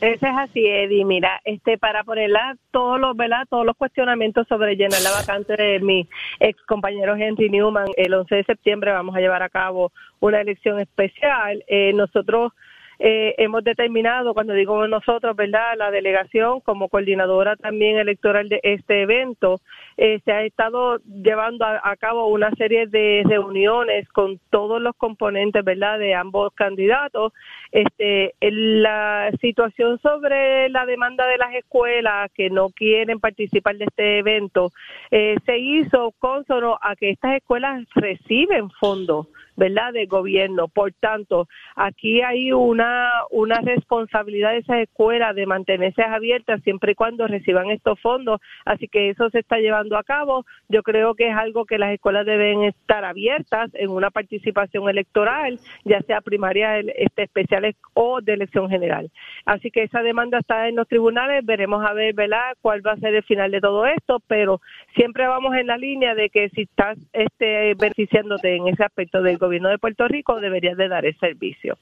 [0.00, 1.06] Ese es así, Eddie.
[1.06, 3.46] Mira, este para ponerla todos los, ¿verdad?
[3.48, 6.06] Todos los cuestionamientos sobre llenar la vacante de mi
[6.38, 10.80] ex compañero Henry Newman, el 11 de septiembre vamos a llevar a cabo una elección
[10.80, 11.64] especial.
[11.66, 12.52] Eh, nosotros
[12.98, 15.76] eh, hemos determinado, cuando digo nosotros, ¿verdad?
[15.76, 19.60] La delegación como coordinadora también electoral de este evento,
[19.96, 25.64] eh, se ha estado llevando a, cabo una serie de reuniones con todos los componentes,
[25.64, 25.98] ¿verdad?
[25.98, 27.32] De ambos candidatos.
[27.72, 34.18] Este, la situación sobre la demanda de las escuelas que no quieren participar de este
[34.18, 34.72] evento
[35.10, 39.26] eh, se hizo consono a que estas escuelas reciben fondos
[39.56, 40.68] ¿verdad?, de gobierno.
[40.68, 46.94] Por tanto, aquí hay una, una responsabilidad de esas escuelas de mantenerse abiertas siempre y
[46.94, 48.40] cuando reciban estos fondos.
[48.64, 50.44] Así que eso se está llevando a cabo.
[50.68, 55.58] Yo creo que es algo que las escuelas deben estar abiertas en una participación electoral,
[55.84, 59.10] ya sea primaria, este, especiales o de elección general.
[59.46, 61.44] Así que esa demanda está en los tribunales.
[61.44, 64.60] Veremos a ver, ¿verdad?, cuál va a ser el final de todo esto, pero
[64.94, 69.38] siempre vamos en la línea de que si estás este, beneficiándote en ese aspecto del
[69.38, 71.78] gobierno de Puerto Rico debería de dar el servicio.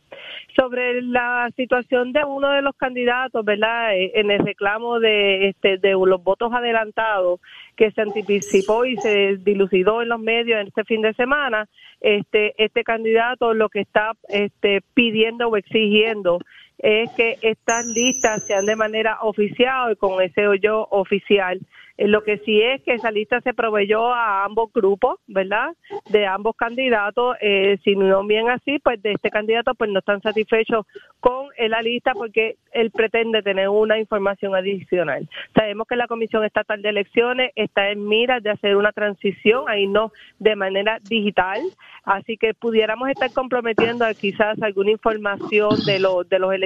[0.57, 3.96] Sobre la situación de uno de los candidatos, ¿verdad?
[3.96, 7.40] Eh, en el reclamo de, este, de los votos adelantados
[7.77, 11.68] que se anticipó y se dilucidó en los medios en este fin de semana,
[12.00, 16.38] este, este candidato lo que está este, pidiendo o exigiendo
[16.79, 21.61] es que estas listas sean de manera oficial y con ese hoyo oficial
[21.97, 25.75] eh, lo que sí es que esa lista se proveyó a ambos grupos, ¿verdad?
[26.11, 27.37] De ambos candidatos.
[27.41, 30.87] Eh, si no bien así, pues de este candidato pues no están satisfechos
[31.21, 35.29] con la lista porque él pretende tener una información adicional.
[35.55, 39.87] Sabemos que la Comisión Estatal de Elecciones está en miras de hacer una transición, ahí
[39.87, 41.61] no de manera digital,
[42.05, 46.63] así que pudiéramos estar comprometiendo quizás alguna información de los de los electores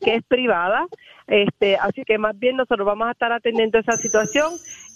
[0.00, 0.86] que es privada
[1.26, 4.52] este, así que más bien nosotros vamos a estar atendiendo esa situación.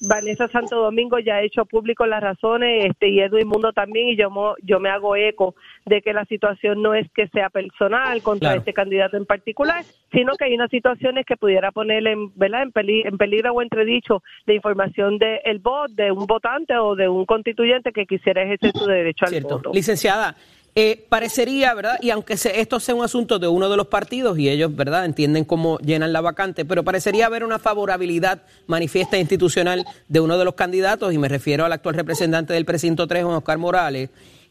[0.08, 4.16] Vanessa Santo Domingo ya ha hecho público las razones, este, y Edwin Mundo también, y
[4.16, 4.30] yo,
[4.62, 5.54] yo me hago eco
[5.84, 10.36] de que la situación no es que sea personal contra este candidato en particular, sino
[10.36, 12.62] que hay unas situaciones que pudiera poner en, ¿verdad?
[12.62, 16.94] en, peligro, en peligro o entredicho de información del el voto de un votante o
[16.94, 19.70] de un constituyente que quisiera ejercer su derecho al voto.
[19.74, 20.34] Licenciada,
[20.74, 21.98] eh, parecería, ¿verdad?
[22.00, 25.44] Y aunque esto sea un asunto de uno de los partidos y ellos, ¿verdad?, entienden
[25.44, 30.44] cómo llenan la vacante, pero parecería haber una favorabilidad manifiesta e institucional de uno de
[30.44, 34.10] los candidatos, y me refiero al actual representante del precinto 3, Juan Oscar Morales.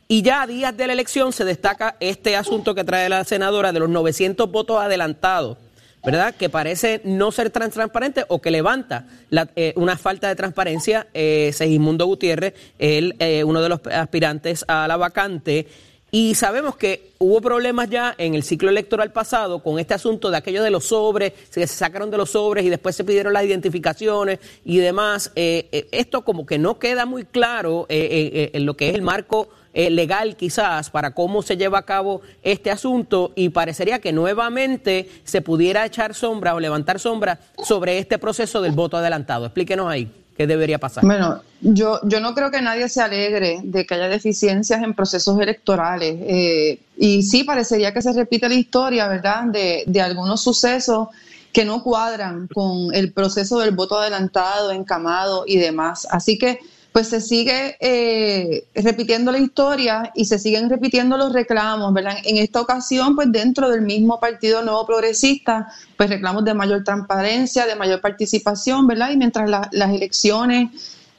[0.10, 3.72] Y ya a días de la elección se destaca este asunto que trae la senadora
[3.72, 5.58] de los 900 votos adelantados.
[6.04, 6.34] ¿verdad?
[6.36, 9.06] Que parece no ser transparente o que levanta
[9.56, 11.08] eh, una falta de transparencia.
[11.14, 15.68] Eh, Segismundo Gutiérrez, él, eh, uno de los aspirantes a la vacante,
[16.12, 20.38] y sabemos que hubo problemas ya en el ciclo electoral pasado con este asunto de
[20.38, 24.40] aquello de los sobres, se sacaron de los sobres y después se pidieron las identificaciones
[24.66, 25.32] y demás.
[25.36, 29.02] Eh, eh, esto como que no queda muy claro eh, en lo que es el
[29.02, 34.12] marco eh, legal quizás para cómo se lleva a cabo este asunto y parecería que
[34.12, 39.46] nuevamente se pudiera echar sombra o levantar sombra sobre este proceso del voto adelantado.
[39.46, 40.12] Explíquenos ahí.
[40.40, 41.04] ¿Qué debería pasar?
[41.04, 45.38] Bueno, yo, yo no creo que nadie se alegre de que haya deficiencias en procesos
[45.38, 46.16] electorales.
[46.22, 51.10] Eh, y sí, parecería que se repite la historia, ¿verdad?, de, de algunos sucesos
[51.52, 56.08] que no cuadran con el proceso del voto adelantado, encamado y demás.
[56.10, 56.60] Así que
[56.92, 62.18] pues se sigue eh, repitiendo la historia y se siguen repitiendo los reclamos, ¿verdad?
[62.24, 67.68] En esta ocasión, pues dentro del mismo Partido Nuevo Progresista, pues reclamos de mayor transparencia,
[67.68, 69.12] de mayor participación, ¿verdad?
[69.12, 70.70] Y mientras las elecciones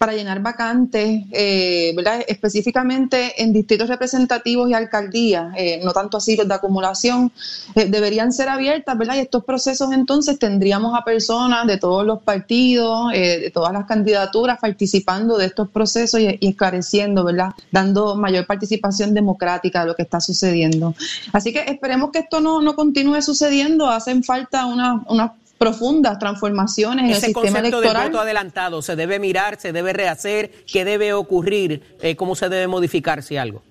[0.01, 2.25] para llenar vacantes, eh, ¿verdad?
[2.27, 7.31] específicamente en distritos representativos y alcaldías, eh, no tanto así los de acumulación,
[7.75, 9.17] eh, deberían ser abiertas, ¿verdad?
[9.17, 14.59] Y estos procesos entonces tendríamos a personas de todos los partidos, de todas las candidaturas
[14.59, 17.51] participando de estos procesos y, esclareciendo, ¿verdad?
[17.71, 20.95] Dando mayor participación democrática de lo que está sucediendo.
[21.31, 27.05] Así que esperemos que esto no, no continúe sucediendo, hacen falta unas una profundas transformaciones
[27.05, 28.05] en el sistema electoral.
[28.05, 32.49] Del voto adelantado se debe mirar, se debe rehacer, qué debe ocurrir, eh, cómo se
[32.49, 33.63] debe modificar si algo.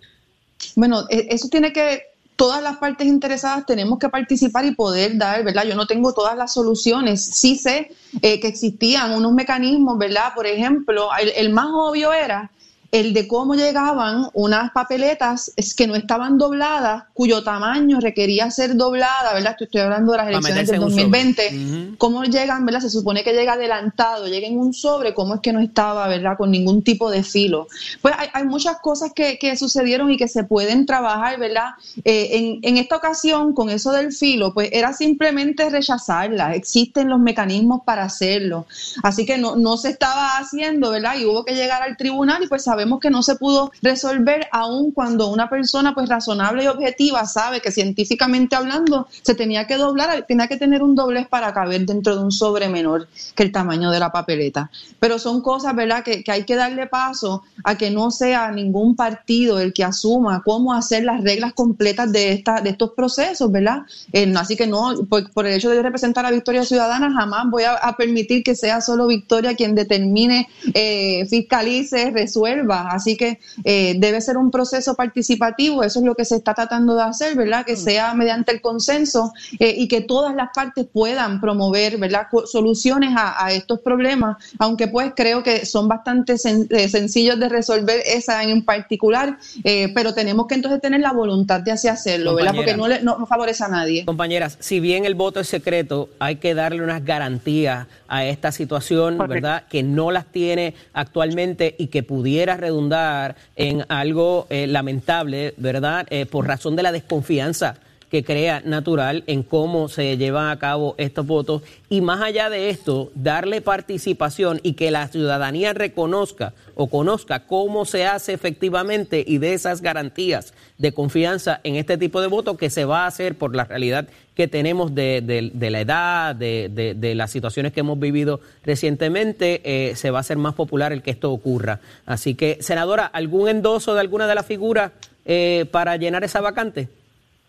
[0.75, 2.03] Bueno, e, eso tiene que
[2.35, 5.63] todas las partes interesadas tenemos que participar y poder dar, ¿verdad?
[5.65, 10.33] Yo no tengo todas las soluciones, sí sé eh, que existían unos mecanismos, ¿verdad?
[10.35, 12.51] Por ejemplo, el más obvio era
[12.91, 18.75] el de cómo llegaban unas papeletas es que no estaban dobladas, cuyo tamaño requería ser
[18.75, 19.55] doblada, ¿verdad?
[19.59, 21.95] Estoy hablando de las elecciones del 2020.
[21.99, 22.81] ¿Cómo llegan, verdad?
[22.81, 26.35] Se supone que llega adelantado, llega en un sobre, ¿cómo es que no estaba, verdad?
[26.37, 27.67] Con ningún tipo de filo.
[28.01, 31.71] Pues hay, muchas cosas que, sucedieron y que se pueden trabajar, ¿verdad?
[32.03, 36.55] Eh, en, en esta ocasión, con eso del filo, pues era simplemente rechazarla.
[36.55, 38.65] Existen los mecanismos para hacerlo.
[39.03, 41.17] Así que no, no se estaba haciendo, ¿verdad?
[41.19, 44.47] Y hubo que llegar al tribunal y pues saber sabemos que no se pudo resolver
[44.53, 49.75] aún cuando una persona pues razonable y objetiva sabe que científicamente hablando se tenía que
[49.75, 53.51] doblar, tenía que tener un doblez para caber dentro de un sobre menor que el
[53.51, 54.71] tamaño de la papeleta.
[54.97, 59.59] Pero son cosas, ¿verdad?, que, hay que darle paso a que no sea ningún partido
[59.59, 63.79] el que asuma cómo hacer las reglas completas de, esta, de estos procesos, ¿verdad?
[64.13, 67.77] Eh, así que no, por, el hecho de representar a Victoria Ciudadana, jamás voy a,
[67.97, 74.37] permitir que sea solo Victoria quien determine, eh, fiscalice, resuelva Así que eh, debe ser
[74.37, 77.65] un proceso participativo, eso es lo que se está tratando de hacer, ¿verdad?
[77.65, 77.77] Que mm.
[77.77, 82.27] sea mediante el consenso eh, y que todas las partes puedan promover, ¿verdad?
[82.45, 88.43] Soluciones a, estos problemas, aunque pues creo que son bastante eh, sencillos de resolver esa
[88.43, 92.53] en particular, pero tenemos que entonces tener la voluntad de así hacerlo, ¿verdad?
[92.55, 94.05] Porque no, le, no favorece a nadie.
[94.05, 99.17] Compañeras, si bien el voto es secreto, hay que darle unas garantías a esta situación,
[99.17, 99.63] ¿verdad?
[99.69, 106.05] Que no las tiene actualmente y que pudiera redundar en algo eh, lamentable, ¿verdad?
[106.09, 107.75] Eh, por razón de la desconfianza
[108.09, 112.69] que crea natural en cómo se llevan a cabo estos votos y más allá de
[112.69, 119.37] esto, darle participación y que la ciudadanía reconozca o conozca cómo se hace efectivamente y
[119.37, 123.35] de esas garantías de confianza en este tipo de votos que se va a hacer
[123.35, 124.07] por la realidad
[124.39, 130.19] que tenemos de, la edad, de, las situaciones que hemos vivido recientemente, eh, se va
[130.19, 131.81] a hacer más popular el que esto ocurra.
[132.05, 134.93] Así que, senadora, ¿algún endoso de alguna de las figuras
[135.25, 136.87] eh, para llenar esa vacante?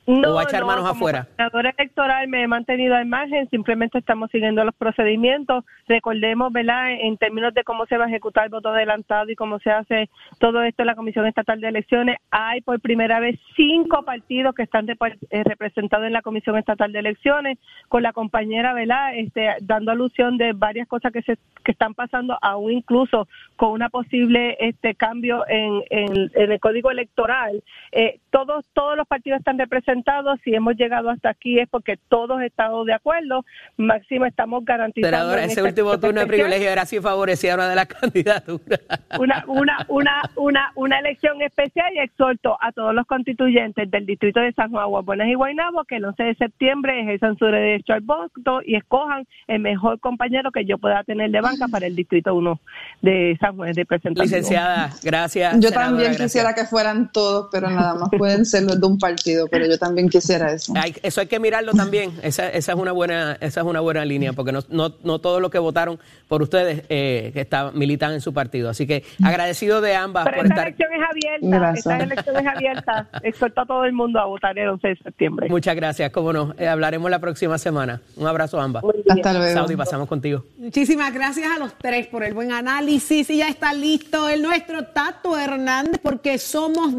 [0.07, 1.29] No, ¿O va a echar manos afuera?
[1.51, 5.65] Como electoral me he mantenido al margen, simplemente estamos siguiendo los procedimientos.
[5.87, 9.59] Recordemos, ¿verdad?, en términos de cómo se va a ejecutar el voto adelantado y cómo
[9.59, 10.09] se hace
[10.39, 14.63] todo esto en la Comisión Estatal de Elecciones, hay por primera vez cinco partidos que
[14.63, 17.59] están eh, representados en la Comisión Estatal de Elecciones,
[17.89, 22.39] con la compañera, ¿verdad?, este, dando alusión de varias cosas que se que están pasando,
[22.41, 27.63] aún incluso con una posible este cambio en, en, el código electoral.
[27.93, 30.00] Eh, todos, todos los partidos están representados
[30.45, 33.45] si hemos llegado hasta aquí es porque todos estado de acuerdo.
[33.77, 35.17] Máximo estamos garantizando.
[35.17, 38.81] Senadora, ese último turno de privilegio era si favorecía una de las candidaturas.
[39.19, 44.41] Una, una, una, una, una elección especial y exhorto a todos los constituyentes del distrito
[44.41, 48.01] de San Juan, Buenas y Guaynabo que el 11 de septiembre ejerzan su derecho al
[48.01, 52.35] voto y escojan el mejor compañero que yo pueda tener de banca para el distrito
[52.35, 52.61] 1
[53.03, 54.25] de San Juan de presentación.
[54.25, 55.59] Licenciada, gracias.
[55.61, 59.47] Yo también quisiera que fueran todos, pero nada más pueden ser los de un partido,
[59.51, 60.73] pero yo también quisiera eso.
[61.03, 62.13] eso hay que mirarlo también.
[62.23, 65.43] Esa, esa, es una buena, esa es una buena línea, porque no, no, no todos
[65.43, 68.71] los que votaron por ustedes eh, que está, militan en su partido.
[68.71, 71.73] Así que agradecido de ambas por esta elección es abierta.
[71.73, 73.09] Esta elección es abierta.
[73.23, 75.49] Exhorto a todo el mundo a votar el 11 de septiembre.
[75.49, 76.55] Muchas gracias, cómo no.
[76.59, 78.01] Eh, hablaremos la próxima semana.
[78.17, 78.85] Un abrazo a ambas.
[79.09, 79.53] Hasta luego.
[79.53, 80.45] Saudi, pasamos contigo.
[80.59, 83.29] Muchísimas gracias a los tres por el buen análisis.
[83.31, 86.95] Y ya está listo el nuestro Tato Hernández, porque somos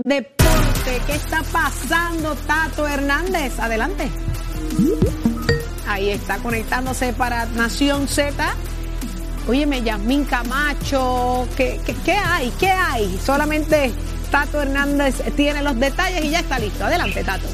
[1.06, 3.60] ¿Qué está pasando, Tato Hernández?
[3.60, 4.10] Adelante.
[5.88, 8.54] Ahí está conectándose para Nación Z.
[9.48, 12.52] Óyeme, Yasmín Camacho, ¿qué, qué, qué hay?
[12.60, 13.20] ¿Qué hay?
[13.26, 13.92] Solamente
[14.30, 16.86] Tato Hernández tiene los detalles y ya está listo.
[16.86, 17.48] Adelante, Tato.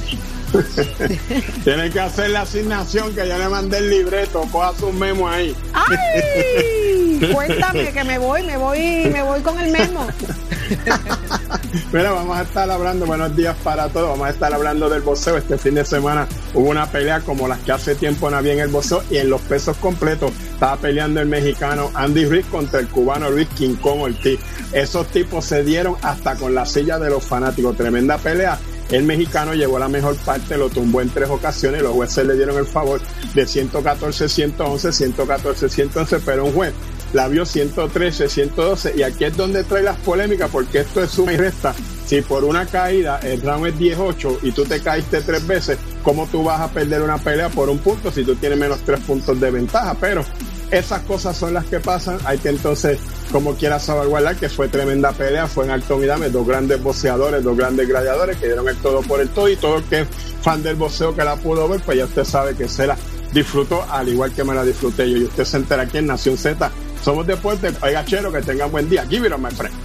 [1.63, 5.55] Tiene que hacer la asignación que ya le mandé el libreto, coja su memo ahí.
[5.73, 7.29] ¡Ay!
[7.33, 10.07] Cuéntame que me voy, me voy, me voy con el memo.
[11.91, 15.37] Mira, vamos a estar hablando, buenos días para todos, vamos a estar hablando del boxeo.
[15.37, 18.59] Este fin de semana hubo una pelea como las que hace tiempo no había en
[18.59, 20.31] el boxeo y en los pesos completos.
[20.53, 23.47] Estaba peleando el mexicano Andy Ruiz contra el cubano Luis
[23.81, 24.39] Kong Ortiz.
[24.71, 27.77] Esos tipos se dieron hasta con la silla de los fanáticos.
[27.77, 32.25] Tremenda pelea el mexicano llevó la mejor parte, lo tumbó en tres ocasiones, los jueces
[32.25, 33.01] le dieron el favor
[33.33, 36.73] de 114, 111, 114, 111, pero un juez
[37.13, 41.33] la vio 113, 112 y aquí es donde trae las polémicas porque esto es suma
[41.33, 41.73] y resta.
[42.05, 46.25] Si por una caída el round es 18 y tú te caíste tres veces, ¿cómo
[46.27, 49.39] tú vas a perder una pelea por un punto si tú tienes menos tres puntos
[49.39, 49.95] de ventaja?
[49.99, 50.23] Pero
[50.71, 52.99] esas cosas son las que pasan, hay que entonces
[53.31, 57.57] como quiera salvaguardar que fue tremenda pelea, fue en alto midame, dos grandes boxeadores, dos
[57.57, 60.07] grandes gladiadores que dieron el todo por el todo y todo el que es
[60.41, 62.97] fan del boxeo que la pudo ver, pues ya usted sabe que se la
[63.33, 66.37] disfrutó al igual que me la disfruté yo y usted se entera aquí en Nación
[66.37, 66.71] Z.
[67.03, 69.05] Somos deporte, oiga chero, que tengan buen día.
[69.07, 69.75] Give it on my friend.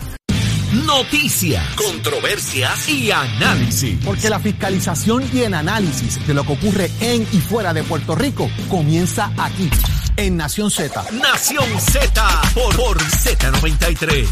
[0.87, 3.99] Noticias, controversias y análisis.
[4.05, 8.15] Porque la fiscalización y el análisis de lo que ocurre en y fuera de Puerto
[8.15, 9.69] Rico comienza aquí
[10.17, 11.05] en Nación Z.
[11.13, 14.29] Nación Z por, por Z93.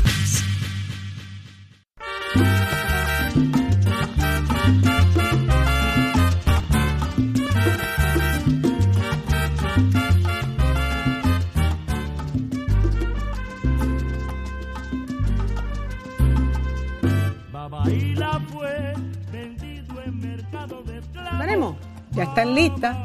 [21.38, 21.76] Tenemos,
[22.12, 22.96] ya están listas.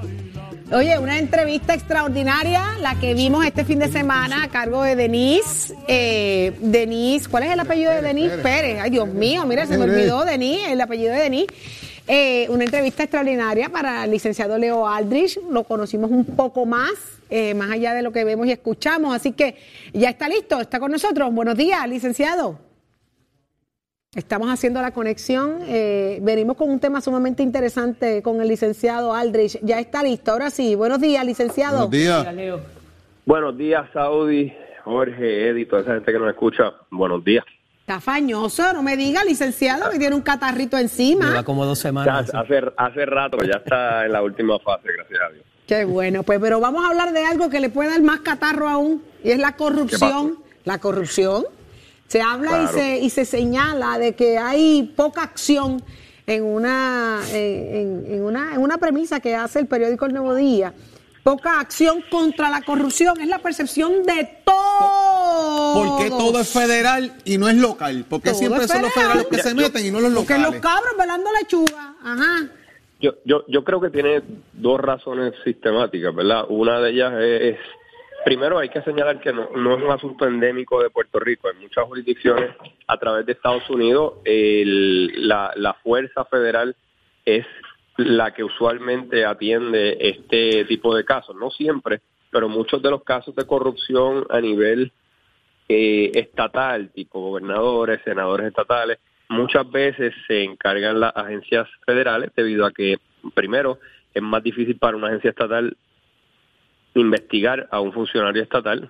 [0.71, 5.75] Oye, una entrevista extraordinaria, la que vimos este fin de semana a cargo de Denise.
[5.87, 8.39] Eh, Denise, ¿cuál es el apellido de Denise?
[8.39, 8.79] Pérez.
[8.81, 11.53] Ay, Dios mío, mira, se me olvidó Denise, el apellido de Denise.
[12.07, 15.39] Eh, una entrevista extraordinaria para el licenciado Leo Aldrich.
[15.51, 16.93] Lo conocimos un poco más,
[17.29, 19.15] eh, más allá de lo que vemos y escuchamos.
[19.15, 19.55] Así que
[19.93, 21.31] ya está listo, está con nosotros.
[21.31, 22.64] Buenos días, licenciado.
[24.15, 25.59] Estamos haciendo la conexión.
[25.67, 29.59] Eh, venimos con un tema sumamente interesante con el licenciado Aldrich.
[29.61, 30.31] Ya está listo.
[30.31, 30.73] Ahora sí.
[30.75, 31.89] Buenos días, licenciado.
[31.89, 32.61] Buenos días.
[33.25, 34.53] Buenos días, Saudi,
[34.85, 36.71] Jorge, Eddie, toda esa gente que nos escucha.
[36.91, 37.43] Buenos días.
[37.81, 41.27] Está fañoso, no me diga, licenciado, que tiene un catarrito encima.
[41.27, 42.31] Lleva como dos semanas.
[42.33, 45.45] hace, hace rato, ya está en la última fase, gracias a Dios.
[45.67, 48.69] Qué bueno, pues, pero vamos a hablar de algo que le puede dar más catarro
[48.69, 50.37] aún, y es la corrupción.
[50.63, 51.45] La corrupción
[52.07, 55.81] se habla y, se, y se señala de que hay poca acción
[56.27, 60.73] en una, en, una, en una premisa que hace el periódico El Nuevo Día.
[61.23, 65.87] Poca acción contra la corrupción, es la percepción de todos.
[65.87, 68.05] Porque todo es federal y no es local.
[68.07, 70.45] Porque siempre son los federales los que se meten y no los locales.
[70.45, 71.95] Porque los cabros velando lechuga.
[72.03, 72.47] Ajá.
[73.01, 74.21] Yo, yo, yo creo que tiene
[74.53, 76.45] dos razones sistemáticas, ¿verdad?
[76.47, 77.57] Una de ellas es
[78.25, 81.47] Primero hay que señalar que no, es un asunto endémico de Puerto Rico.
[81.47, 82.55] En muchas jurisdicciones
[82.87, 86.75] a través de Estados Unidos la, fuerza federal
[87.23, 87.45] es
[87.97, 91.35] la que usualmente atiende este tipo de casos.
[91.35, 94.91] No siempre, pero muchos de los casos de corrupción a nivel
[95.69, 98.97] eh, estatal, tipo gobernadores, senadores estatales,
[99.29, 102.97] muchas veces se encargan las agencias federales debido a que,
[103.35, 103.77] primero,
[104.15, 105.77] es más difícil para una agencia estatal
[106.95, 108.89] investigar a un funcionario estatal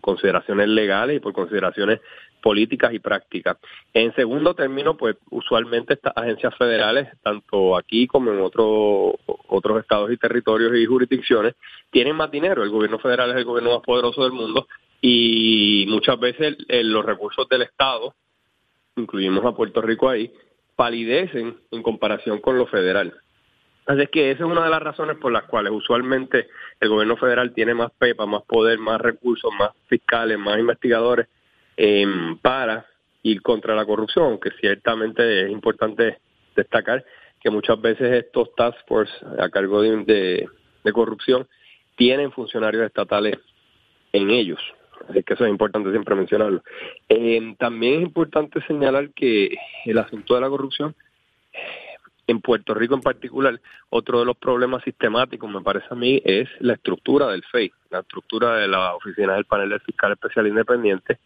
[0.00, 2.00] consideraciones legales y por consideraciones
[2.42, 3.56] políticas y prácticas.
[3.94, 9.14] En segundo término, pues usualmente estas agencias federales, tanto aquí como en otros
[9.48, 11.54] otros estados y territorios y jurisdicciones,
[11.90, 12.62] tienen más dinero.
[12.62, 14.66] El gobierno federal es el gobierno más poderoso del mundo
[15.00, 18.14] y muchas veces los recursos del Estado,
[18.96, 20.32] incluimos a Puerto Rico ahí,
[20.74, 23.14] palidecen en comparación con lo federal.
[23.86, 26.48] Así que esa es una de las razones por las cuales usualmente
[26.80, 31.26] el gobierno federal tiene más pepa, más poder, más recursos, más fiscales, más investigadores
[31.76, 32.86] em, para
[33.22, 36.18] ir contra la corrupción, aunque ciertamente es importante
[36.54, 37.04] destacar
[37.40, 40.46] que muchas veces estos task force a cargo de,
[40.84, 41.48] de, corrupción
[41.96, 43.36] tienen funcionarios estatales
[44.12, 44.60] en ellos.
[45.08, 46.62] Así que eso es importante siempre mencionarlo.
[47.08, 50.94] Eh, también es importante señalar que el asunto de la corrupción
[52.32, 53.60] en Puerto Rico en particular,
[53.90, 58.00] otro de los problemas sistemáticos, me parece a mí, es la estructura del FEI, la
[58.00, 61.18] estructura de la oficina del panel del fiscal especial independiente.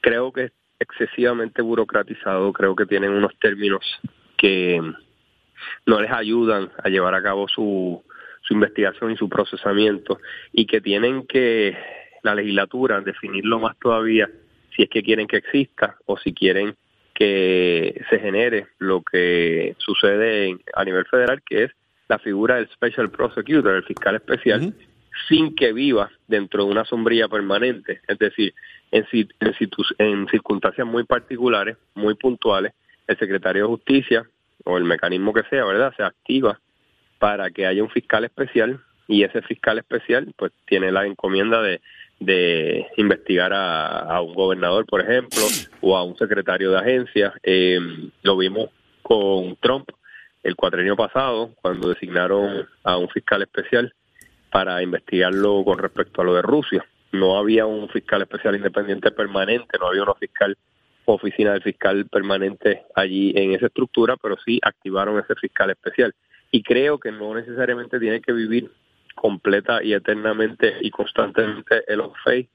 [0.00, 3.84] Creo que es excesivamente burocratizado, creo que tienen unos términos
[4.36, 4.80] que
[5.86, 8.02] no les ayudan a llevar a cabo su,
[8.42, 10.18] su investigación y su procesamiento
[10.52, 11.76] y que tienen que
[12.22, 14.28] la legislatura definirlo más todavía
[14.74, 16.76] si es que quieren que exista o si quieren
[17.16, 21.70] que se genere lo que sucede a nivel federal, que es
[22.08, 24.74] la figura del Special Prosecutor, el fiscal especial,
[25.26, 28.00] sin que viva dentro de una sombrilla permanente.
[28.06, 28.52] Es decir,
[28.90, 29.54] en, en,
[29.98, 32.74] en circunstancias muy particulares, muy puntuales,
[33.06, 34.26] el secretario de Justicia
[34.64, 36.60] o el mecanismo que sea, ¿verdad?, se activa
[37.18, 41.80] para que haya un fiscal especial y ese fiscal especial pues tiene la encomienda de
[42.18, 45.42] de investigar a, un gobernador, por ejemplo,
[45.80, 47.34] o a un secretario de agencia.
[47.42, 47.78] Eh,
[48.22, 48.70] lo vimos
[49.02, 49.88] con Trump
[50.42, 53.92] el cuatrenio pasado, cuando designaron a un fiscal especial
[54.50, 56.86] para investigarlo con respecto a lo de Rusia.
[57.12, 60.56] No había un fiscal especial independiente permanente, no había una fiscal
[61.04, 66.14] oficina del fiscal permanente allí en esa estructura, pero sí activaron ese fiscal especial.
[66.50, 68.70] Y creo que no necesariamente tiene que vivir
[69.16, 72.48] completa y eternamente y constantemente el on-face,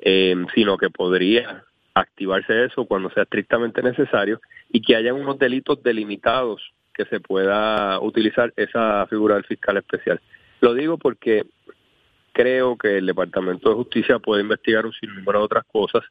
[0.00, 4.40] eh, sino que podría activarse eso cuando sea estrictamente necesario
[4.70, 10.20] y que haya unos delitos delimitados que se pueda utilizar esa figura del fiscal especial.
[10.60, 11.46] Lo digo porque
[12.32, 16.02] creo que el Departamento de Justicia puede investigar un sinnúmero de otras cosas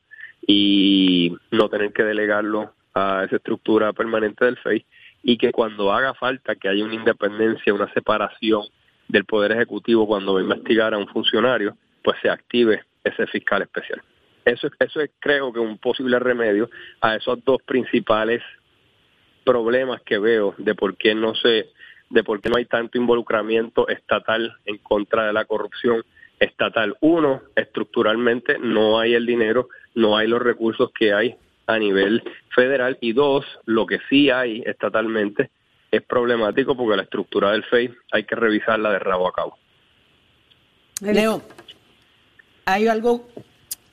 [0.46, 4.86] y no tener que delegarlo a esa estructura permanente del FEI
[5.24, 8.64] y que cuando haga falta que haya una independencia, una separación
[9.08, 13.62] del Poder Ejecutivo cuando va a investigar a un funcionario, pues se active ese fiscal
[13.62, 14.02] especial.
[14.46, 16.70] Eso, eso es creo que un posible remedio
[17.02, 18.42] a esos dos principales
[19.44, 21.70] problemas que veo de por qué no se
[22.10, 26.04] de por qué no hay tanto involucramiento estatal en contra de la corrupción
[26.40, 26.96] estatal.
[27.02, 31.36] Uno, estructuralmente no hay el dinero, no hay los recursos que hay
[31.66, 32.24] a nivel
[32.56, 35.50] federal y dos, lo que sí hay estatalmente
[35.92, 39.58] es problemático porque la estructura del FEI hay que revisarla de rabo a cabo.
[41.02, 41.42] Leo,
[42.66, 43.28] hay algo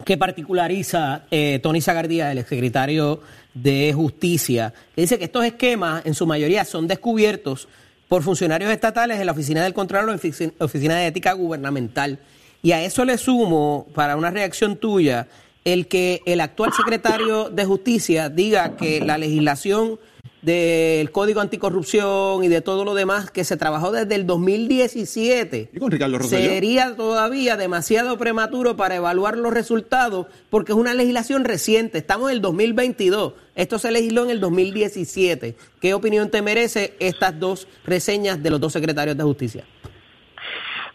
[0.05, 3.21] que particulariza eh, Tony Zagardía, el exsecretario
[3.55, 7.69] de Justicia, que dice que estos esquemas en su mayoría son descubiertos
[8.09, 12.19] por funcionarios estatales en la Oficina del Contralor o en la Oficina de Ética Gubernamental.
[12.63, 15.29] Y a eso le sumo, para una reacción tuya,
[15.65, 19.99] el que el actual secretario de Justicia diga que la legislación
[20.45, 25.71] del Código Anticorrupción y de todo lo demás que se trabajó desde el 2017.
[25.73, 31.45] ¿Y con Ricardo Sería todavía demasiado prematuro para evaluar los resultados porque es una legislación
[31.45, 31.99] reciente.
[31.99, 33.33] Estamos en el 2022.
[33.55, 35.55] Esto se legisló en el 2017.
[35.81, 39.65] ¿Qué opinión te merece estas dos reseñas de los dos secretarios de justicia?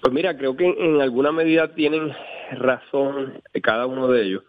[0.02, 2.12] Pues mira, creo que en alguna medida tienen
[2.52, 4.43] razón cada uno de ellos.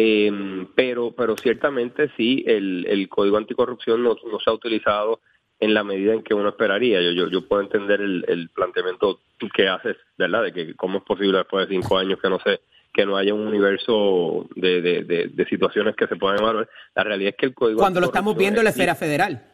[0.00, 0.30] Eh,
[0.76, 5.18] pero, pero ciertamente sí, el, el código anticorrupción no, no, se ha utilizado
[5.58, 7.02] en la medida en que uno esperaría.
[7.02, 9.18] Yo, yo, yo puedo entender el, el planteamiento
[9.52, 10.44] que haces, ¿verdad?
[10.44, 12.60] De que cómo es posible después de cinco años que no se
[12.94, 16.68] que no haya un universo de, de, de, situaciones que se puedan evaluar.
[16.94, 19.47] La realidad es que el código cuando lo estamos viendo en la esfera federal.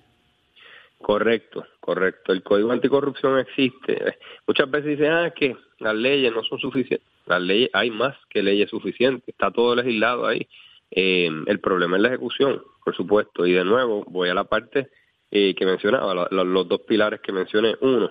[1.04, 2.32] Correcto, correcto.
[2.32, 4.16] El código anticorrupción existe.
[4.46, 7.06] Muchas veces dicen, ah, que las leyes no son suficientes.
[7.26, 9.28] Las leyes, hay más que leyes suficientes.
[9.28, 10.48] Está todo legislado ahí.
[10.90, 13.44] Eh, el problema es la ejecución, por supuesto.
[13.44, 14.88] Y de nuevo, voy a la parte
[15.30, 17.76] eh, que mencionaba, los dos pilares que mencioné.
[17.82, 18.10] Uno,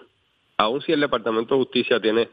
[0.58, 2.30] aun si el Departamento de Justicia tiene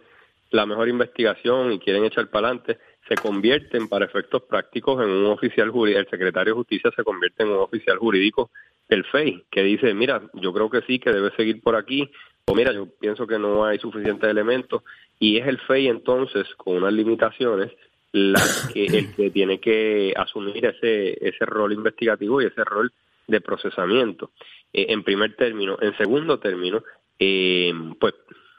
[0.51, 2.79] la mejor investigación y quieren echar para adelante,
[3.09, 7.43] se convierten para efectos prácticos en un oficial jurídico, el secretario de Justicia se convierte
[7.43, 8.51] en un oficial jurídico
[8.89, 12.11] del FEI, que dice, mira, yo creo que sí, que debe seguir por aquí,
[12.47, 14.83] o mira, yo pienso que no hay suficientes elementos,
[15.19, 17.71] y es el FEI entonces, con unas limitaciones,
[18.13, 18.43] la
[18.73, 22.93] que, el que tiene que asumir ese, ese rol investigativo y ese rol
[23.29, 24.33] de procesamiento,
[24.73, 25.79] eh, en primer término.
[25.81, 26.83] En segundo término,
[27.19, 28.15] eh, pues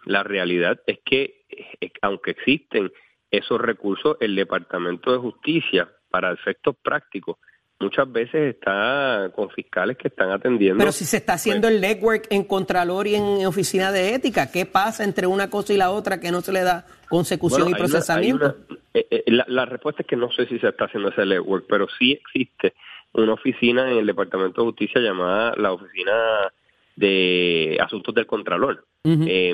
[0.05, 2.91] la realidad es que, eh, aunque existen
[3.29, 7.37] esos recursos, el Departamento de Justicia, para efectos prácticos,
[7.81, 10.77] muchas veces está con fiscales que están atendiendo.
[10.77, 14.65] Pero si se está haciendo el network en Contralor y en Oficina de Ética, ¿qué
[14.65, 18.55] pasa entre una cosa y la otra que no se le da consecución y procesamiento?
[18.93, 21.87] Eh, eh, la, respuesta es que no sé si se está haciendo ese network, pero
[21.97, 22.73] sí existe
[23.13, 26.13] una oficina en el Departamento de Justicia llamada la Oficina
[27.01, 28.85] de asuntos del Contralor.
[29.03, 29.51] eh,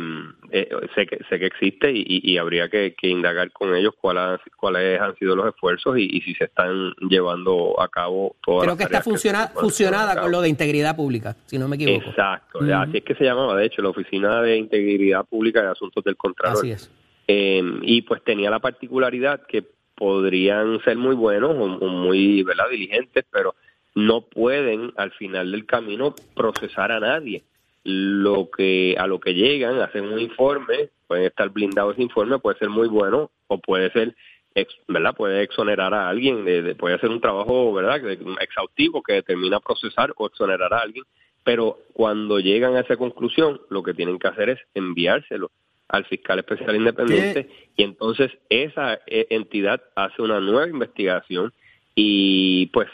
[0.51, 4.41] eh, sé, que, sé que existe y, y- habría que, que indagar con ellos cuáles
[4.57, 8.71] cuáles han sido los esfuerzos y, y si se están llevando a cabo todas Creo
[8.75, 12.09] las que está fusiona- a fusionada con lo de integridad pública, si no me equivoco.
[12.09, 16.03] Exacto, así es que se llamaba, de hecho, la Oficina de Integridad Pública de Asuntos
[16.03, 16.57] del Contralor.
[16.57, 16.91] Así es.
[17.29, 19.63] Eh, y pues tenía la particularidad que
[19.95, 22.69] podrían ser muy buenos o, o muy ¿verdad?
[22.69, 23.55] diligentes, pero
[23.95, 27.43] no pueden al final del camino procesar a nadie.
[27.83, 32.57] Lo que a lo que llegan, hacen un informe, pueden estar blindados ese informe, puede
[32.59, 34.13] ser muy bueno o puede ser
[34.55, 35.15] ex- ¿verdad?
[35.15, 38.01] Puede exonerar a alguien, de, de- puede hacer un trabajo, ¿verdad?
[38.41, 41.05] exhaustivo que determina procesar o exonerar a alguien,
[41.43, 45.49] pero cuando llegan a esa conclusión, lo que tienen que hacer es enviárselo
[45.87, 51.53] al fiscal especial independiente y entonces esa eh, entidad hace una nueva investigación
[51.95, 52.89] y pues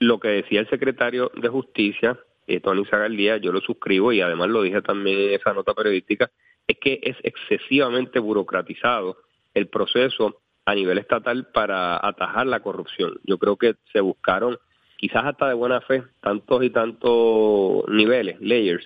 [0.00, 4.48] lo que decía el secretario de Justicia, eh, Tony Zagaldía, yo lo suscribo y además
[4.48, 6.30] lo dije también en esa nota periodística,
[6.66, 9.18] es que es excesivamente burocratizado
[9.54, 13.18] el proceso a nivel estatal para atajar la corrupción.
[13.24, 14.58] Yo creo que se buscaron,
[14.96, 18.84] quizás hasta de buena fe, tantos y tantos niveles, layers,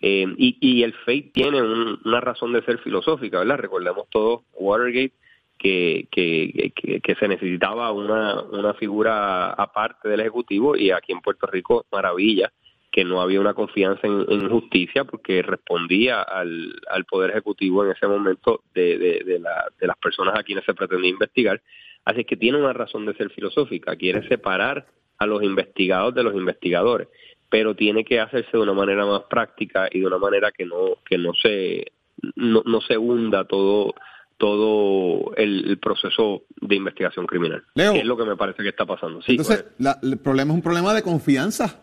[0.00, 3.58] eh, y, y el FATE tiene un- una razón de ser filosófica, ¿verdad?
[3.58, 5.12] Recordemos todos Watergate,
[5.58, 11.20] que, que, que, que se necesitaba una, una figura aparte del Ejecutivo y aquí en
[11.20, 12.52] Puerto Rico, maravilla,
[12.90, 17.90] que no había una confianza en, en justicia porque respondía al, al Poder Ejecutivo en
[17.92, 21.60] ese momento de, de, de, la- de las personas a quienes se pretendía investigar.
[22.04, 24.86] Así que tiene una razón de ser filosófica, quiere separar
[25.18, 27.08] a los investigados de los investigadores,
[27.50, 30.96] pero tiene que hacerse de una manera más práctica y de una manera que no
[31.04, 31.92] que no se
[32.36, 33.94] no, no se hunda todo
[34.38, 37.62] todo el, el proceso de investigación criminal.
[37.74, 37.92] Leo.
[37.92, 39.20] que es lo que me parece que está pasando.
[39.22, 41.76] Sí, Entonces, la- el problema es un problema de confianza.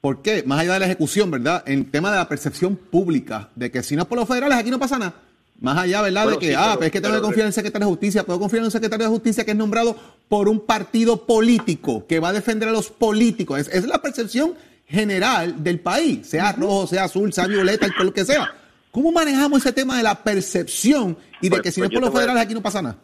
[0.00, 0.42] ¿Por qué?
[0.44, 1.62] Más allá de la ejecución, ¿verdad?
[1.66, 4.70] En tema de la percepción pública, de que si no es por los federales, aquí
[4.70, 5.14] no pasa nada.
[5.60, 6.24] Más allá, ¿verdad?
[6.24, 7.86] Bueno, de que, sí, ah, pero- pues es que tengo que confiar en el secretario
[7.86, 9.94] de justicia, puedo confiar en un secretario de justicia que es nombrado
[10.28, 13.60] por un partido político, que va a defender a los políticos.
[13.60, 14.54] Es, es la percepción
[14.88, 18.52] general del país, sea rojo, sea azul, sea violeta, el color que sea.
[18.92, 22.00] ¿Cómo manejamos ese tema de la percepción y de Pues- que si pues no es
[22.00, 22.96] por los a- federales, aquí no pasa nada?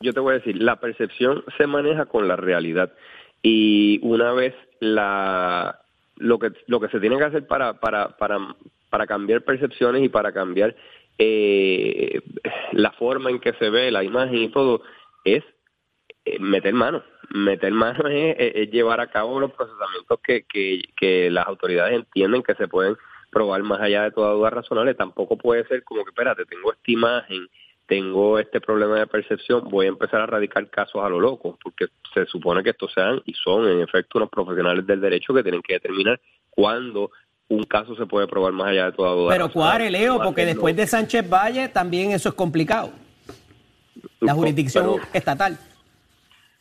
[0.00, 2.92] yo te voy a decir, la percepción se maneja con la realidad
[3.42, 5.80] y una vez la
[6.16, 8.38] lo que lo que se tiene que hacer para para para
[8.90, 10.76] para cambiar percepciones y para cambiar
[11.18, 12.20] eh,
[12.72, 14.82] la forma en que se ve la imagen y todo
[15.24, 15.42] es
[16.26, 20.82] eh, meter mano meter mano es, es- es llevar a cabo los procesamientos que, que,
[20.96, 22.96] que las autoridades entienden que se pueden
[23.34, 26.90] probar más allá de toda duda razonable tampoco puede ser como que espérate tengo esta
[26.90, 27.48] imagen
[27.86, 31.84] tengo este problema de percepción, voy a empezar a radicar casos a lo loco, porque
[32.14, 35.60] se supone que estos sean y son en efecto unos profesionales del derecho que tienen
[35.60, 36.18] que determinar
[36.48, 37.10] cuándo
[37.48, 39.34] un caso se puede probar más allá de toda duda.
[39.34, 42.90] Pero cuare, Leo, porque después de Sánchez Valle también eso es complicado.
[44.20, 45.58] La Po- jurisdicción pero- estatal.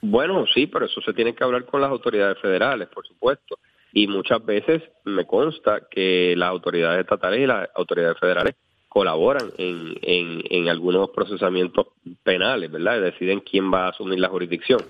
[0.01, 3.57] Bueno, sí, pero eso se tiene que hablar con las autoridades federales, por supuesto.
[3.93, 8.55] Y muchas veces me consta que las autoridades estatales y las autoridades federales
[8.89, 11.87] colaboran en, en, en algunos procesamientos
[12.23, 12.97] penales, ¿verdad?
[12.97, 14.81] Y deciden quién va a asumir la jurisdicción.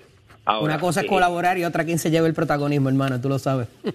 [0.46, 3.28] Ahora, Una cosa es eh, colaborar y otra quien se lleve el protagonismo, hermano, tú
[3.28, 3.68] lo sabes.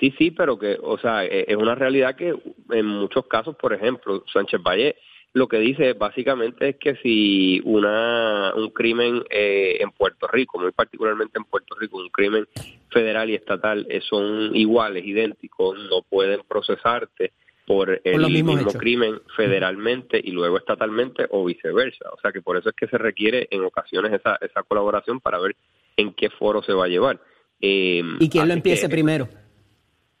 [0.00, 2.34] Sí, sí, pero que, o sea, e- es una realidad que
[2.70, 4.96] en muchos casos, por ejemplo, Sánchez Valle
[5.32, 10.72] lo que dice básicamente es que si una un crimen eh, en Puerto Rico, muy
[10.72, 12.48] particularmente en Puerto Rico, un crimen
[12.90, 17.32] federal y estatal eh, son iguales, idénticos, no pueden procesarte
[17.66, 22.10] por el mismo crimen federalmente y luego estatalmente o viceversa.
[22.12, 25.38] O sea que por eso es que se requiere en ocasiones esa, esa colaboración para
[25.38, 25.54] ver
[25.96, 27.20] en qué foro se va a llevar.
[27.60, 29.28] Eh, Y quien lo empiece que- primero.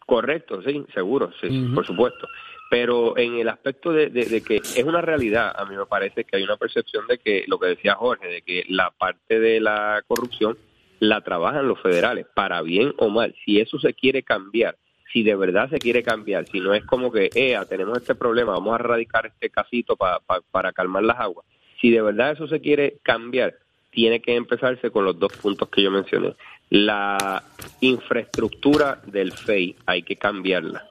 [0.06, 2.26] Correcto, sí, seguro, sí, por supuesto.
[2.70, 4.10] Pero en el aspecto de,
[4.46, 7.58] que es una realidad, a mí me parece que hay una percepción de que, lo
[7.58, 10.56] que decía Jorge, de que la parte de la corrupción
[11.00, 13.34] la trabajan los federales, para bien o mal.
[13.44, 14.76] Si eso se quiere cambiar,
[15.12, 18.52] si de verdad se quiere cambiar, si no es como que, ea, tenemos este problema,
[18.52, 20.20] vamos a erradicar este casito pa-
[20.52, 21.44] para calmar las aguas.
[21.80, 23.56] Si de verdad eso se quiere cambiar,
[23.90, 26.34] tiene que empezarse con los dos puntos que yo mencioné.
[26.68, 27.42] La
[27.80, 30.84] infraestructura del FEI hay que cambiarla.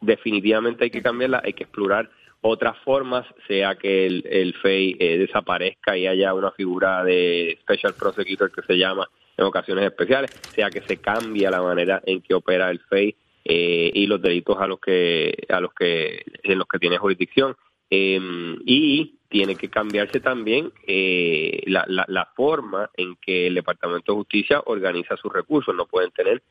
[0.00, 5.18] Definitivamente hay que cambiarla, hay que explorar otras formas, sea que el, el FEI eh,
[5.18, 10.70] desaparezca y haya una figura de Special Prosecutor que se llama en ocasiones especiales, sea
[10.70, 14.66] que se cambie la manera en que opera el FEI eh, y los delitos a
[14.66, 17.56] los que a los que en los que tiene jurisdicción
[17.90, 18.20] Eh,
[18.66, 24.18] y tiene que cambiarse también eh, la, la, la forma en que el Departamento de
[24.18, 25.74] Justicia organiza sus recursos.
[25.74, 26.42] No pueden tener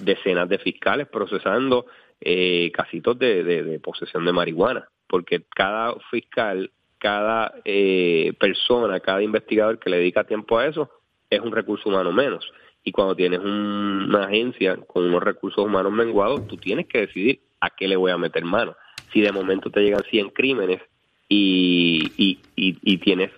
[0.00, 1.86] decenas de fiscales procesando
[2.20, 9.78] eh, casitos de, de, posesión de marihuana, porque cada fiscal, cada eh, persona, cada investigador
[9.78, 10.90] que le dedica tiempo a eso
[11.30, 12.50] es un recurso humano menos.
[12.84, 17.70] Y cuando tienes una agencia con unos recursos humanos menguados, tú tienes que decidir a
[17.70, 18.76] qué le voy a meter mano.
[19.12, 20.80] Si de momento te llegan 100 crímenes
[21.28, 23.32] y, y, y, tienes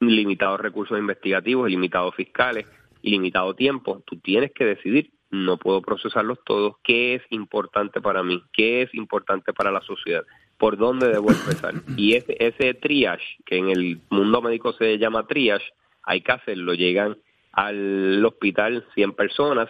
[0.00, 2.66] limitados recursos investigativos, limitados fiscales
[3.00, 8.22] y limitado tiempo, tú tienes que decidir, no puedo procesarlos todos, qué es importante para
[8.22, 10.24] mí, qué es importante para la sociedad,
[10.56, 11.74] por dónde debo empezar.
[11.96, 15.66] Y ese, ese triage, que en el mundo médico se llama triage,
[16.02, 16.74] hay que hacerlo.
[16.74, 17.18] Llegan
[17.52, 19.68] al hospital 100 personas,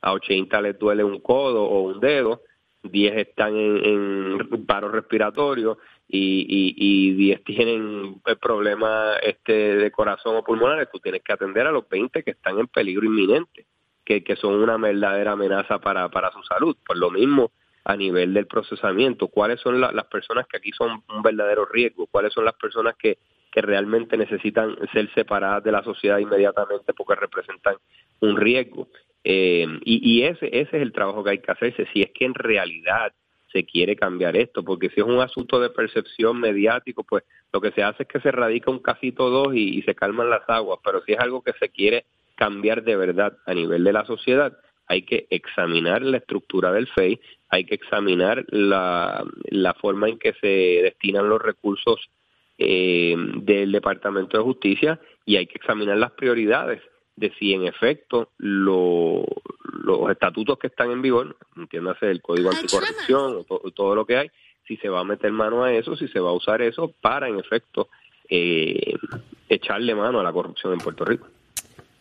[0.00, 2.42] a 80 les duele un codo o un dedo,
[2.82, 5.78] 10 están en, paro respiratorio
[6.08, 11.72] y, y, 10 tienen problemas este, de corazón o pulmonares, tú tienes que atender a
[11.72, 13.66] los 20 que están en peligro inminente,
[14.08, 16.76] que, son una verdadera amenaza para, para su salud.
[16.86, 17.52] Por lo mismo,
[17.84, 22.32] a nivel del procesamiento, cuáles son las personas que aquí son un verdadero riesgo, cuáles
[22.32, 23.18] son las personas que,
[23.50, 27.76] que realmente necesitan ser separadas de la sociedad inmediatamente porque representan
[28.20, 28.88] un riesgo.
[29.24, 32.34] Eh, y, ese, ese es el trabajo que hay que hacerse, si es que en
[32.34, 33.12] realidad
[33.52, 37.72] se quiere cambiar esto, porque si es un asunto de percepción mediático, pues lo que
[37.72, 41.02] se hace es que se radica un casito dos y, se calman las aguas, pero
[41.02, 42.04] si es algo que se quiere
[42.38, 47.20] cambiar de verdad a nivel de la sociedad, hay que examinar la estructura del FEI,
[47.48, 52.08] hay que examinar la, la forma en que se destinan los recursos
[52.56, 56.80] eh, del Departamento de Justicia y hay que examinar las prioridades
[57.16, 59.26] de si en efecto los
[60.10, 64.30] estatutos que están en vigor, entiéndase el Código Anticorrupción o todo lo que hay,
[64.68, 67.28] si se va a meter mano a eso, si se va a usar eso para
[67.28, 67.88] en efecto
[68.28, 68.94] eh,
[69.48, 71.26] echarle mano a la corrupción en Puerto Rico.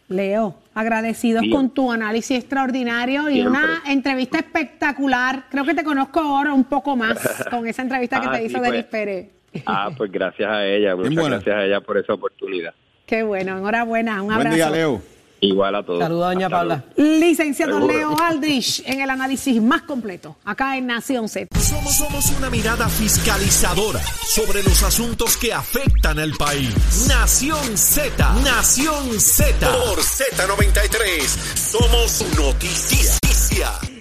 [0.10, 5.45] Leo, agradecidos con tu análisis extraordinario y una entrevista espectacular.
[5.49, 8.62] Creo que te conozco ahora un poco más con esa entrevista que te ah, hizo
[8.62, 8.86] Denis pues.
[8.86, 9.30] Pérez.
[9.66, 12.74] Ah, pues gracias a ella, muchas gracias a ella por esa oportunidad.
[13.05, 14.49] Qué bueno, enhorabuena, un abrazo.
[14.49, 15.01] Buen día, Leo.
[15.41, 15.99] Igual a todos.
[15.99, 16.83] Saludos, doña Paula.
[16.95, 21.47] Licenciado Leo Aldrich en el análisis más completo, acá en Nación Z.
[21.59, 27.05] Somos, somos una mirada fiscalizadora sobre los asuntos que afectan al país.
[27.07, 29.69] Nación Z, Nación Z.
[29.69, 33.13] Por Z93, somos noticia.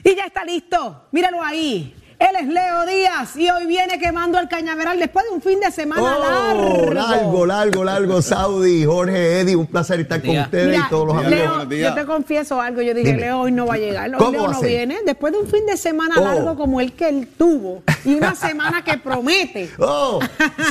[0.05, 4.49] Y ya está listo, míralo ahí él es Leo Díaz y hoy viene quemando el
[4.49, 6.95] cañaveral después de un fin de semana oh, largo.
[6.95, 11.69] Largo, largo, largo, Saudi, Jorge, Eddie, un placer estar con ustedes y todos los amigos.
[11.69, 14.49] Leo, yo te confieso algo, yo dije, Leo hoy no va a llegar, hoy Leo
[14.49, 16.25] no viene, después de un fin de semana oh.
[16.25, 19.71] largo como el que él tuvo y una semana que promete.
[19.79, 20.21] Oh,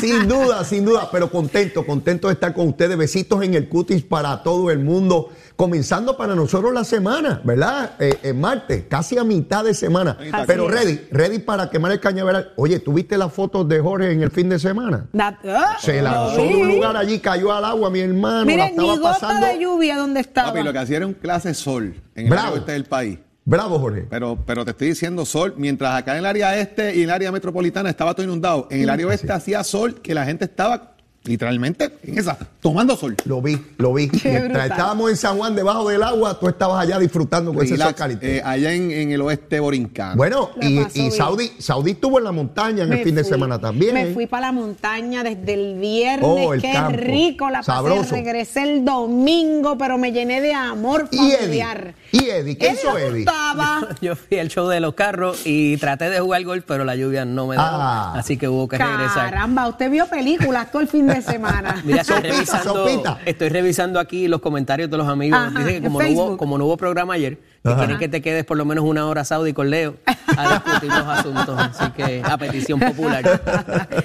[0.01, 4.03] sin duda, sin duda, pero contento, contento de estar con ustedes, besitos en el cutis
[4.03, 7.91] para todo el mundo comenzando para nosotros la semana, ¿verdad?
[7.99, 10.17] Eh, en martes, casi a mitad de semana.
[10.47, 12.53] Pero ready, ready para quemar el cañaveral.
[12.57, 15.07] Oye, ¿tuviste las fotos de Jorge en el fin de semana?
[15.17, 18.45] Ah, Se lanzó de un lugar allí, cayó al agua, mi hermano.
[18.45, 20.49] Miren, estaba ni gota de lluvia donde estaba.
[20.49, 22.57] Papi, lo que hacía era un clase sol en el Bravo.
[22.57, 23.19] este del país.
[23.47, 24.07] Bravo, Jorge.
[24.09, 27.11] Pero, pero te estoy diciendo sol, mientras acá en el área este y en el
[27.11, 30.94] área metropolitana estaba todo inundado, en el área oeste hacía sol que la gente estaba
[31.25, 33.15] literalmente en esa, tomando sol.
[33.25, 34.09] Lo vi, lo vi.
[34.23, 37.95] Mientras estábamos en San Juan debajo del agua, tú estabas allá disfrutando con ese sol
[37.95, 38.37] caliente.
[38.37, 40.15] Eh, allá en, el oeste borincano.
[40.15, 43.93] Bueno, y, y Saudi, Saudi estuvo en la montaña en el fin de semana también.
[43.93, 46.27] Me fui para la montaña desde el viernes.
[46.27, 48.11] Oh, Qué rico la pasé.
[48.11, 51.93] Regresé el domingo, pero me llené de amor familiar.
[52.11, 52.57] ¿Y Eddie?
[52.57, 53.25] ¿Qué hizo Eddie?
[54.01, 57.25] Yo, fui al show de los carros y traté de jugar golf, pero la lluvia
[57.25, 58.13] no me daba.
[58.13, 58.13] Ah.
[58.17, 59.31] Así que hubo que regresar.
[59.31, 61.81] Caramba, usted vio películas todo el fin de semana.
[61.85, 62.87] Mira, estoy, revisando,
[63.25, 65.39] estoy revisando aquí los comentarios de los amigos.
[65.55, 68.45] Dice que como no, hubo, como no hubo programa ayer, que quieren que te quedes
[68.45, 71.59] por lo menos una hora Saudi con Leo a discutir los asuntos.
[71.59, 73.41] Así que a petición popular.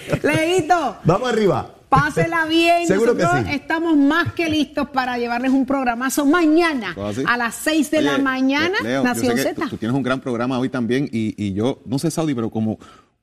[0.22, 0.96] Leito.
[1.04, 1.70] Vamos arriba.
[1.90, 2.86] Pásela bien.
[2.86, 3.56] Seguro Nosotros que sí.
[3.56, 6.94] estamos más que listos para llevarles un programazo mañana
[7.26, 8.78] a las 6 de la mañana.
[9.02, 9.66] Nación Z.
[9.68, 12.78] Tú, tienes un gran programa hoy también y, y yo, no sé, Saudi, pero como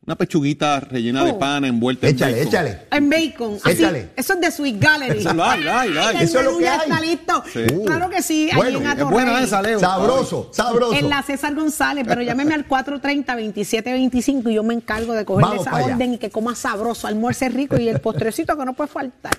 [0.07, 1.39] una pechuguita rellena de oh.
[1.39, 2.47] pan envuelta échale, en bacon.
[2.47, 3.59] Échale, En bacon.
[3.65, 4.09] échale.
[4.15, 5.19] Eso es de Sweet Gallery.
[5.19, 6.23] Eso lo hay, hay, hay.
[6.23, 6.79] Eso es lo que hay.
[6.79, 7.43] está listo.
[7.85, 8.49] Claro que sí.
[8.55, 9.81] Bueno, en es buena esa, Leo.
[9.81, 10.93] Sabroso, sabroso.
[10.93, 15.75] En la César González, pero llámeme al 430-2725 y yo me encargo de cogerle esa
[15.75, 19.33] orden y que coma sabroso, almuerce rico y el postrecito que no puede faltar.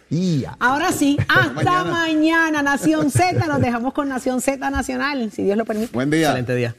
[0.58, 2.60] Ahora sí, hasta mañana.
[2.60, 3.46] Nación Z.
[3.46, 5.94] Nos dejamos con Nación Z Nacional, si Dios lo permite.
[5.94, 6.26] Buen día.
[6.26, 6.74] Excelente día.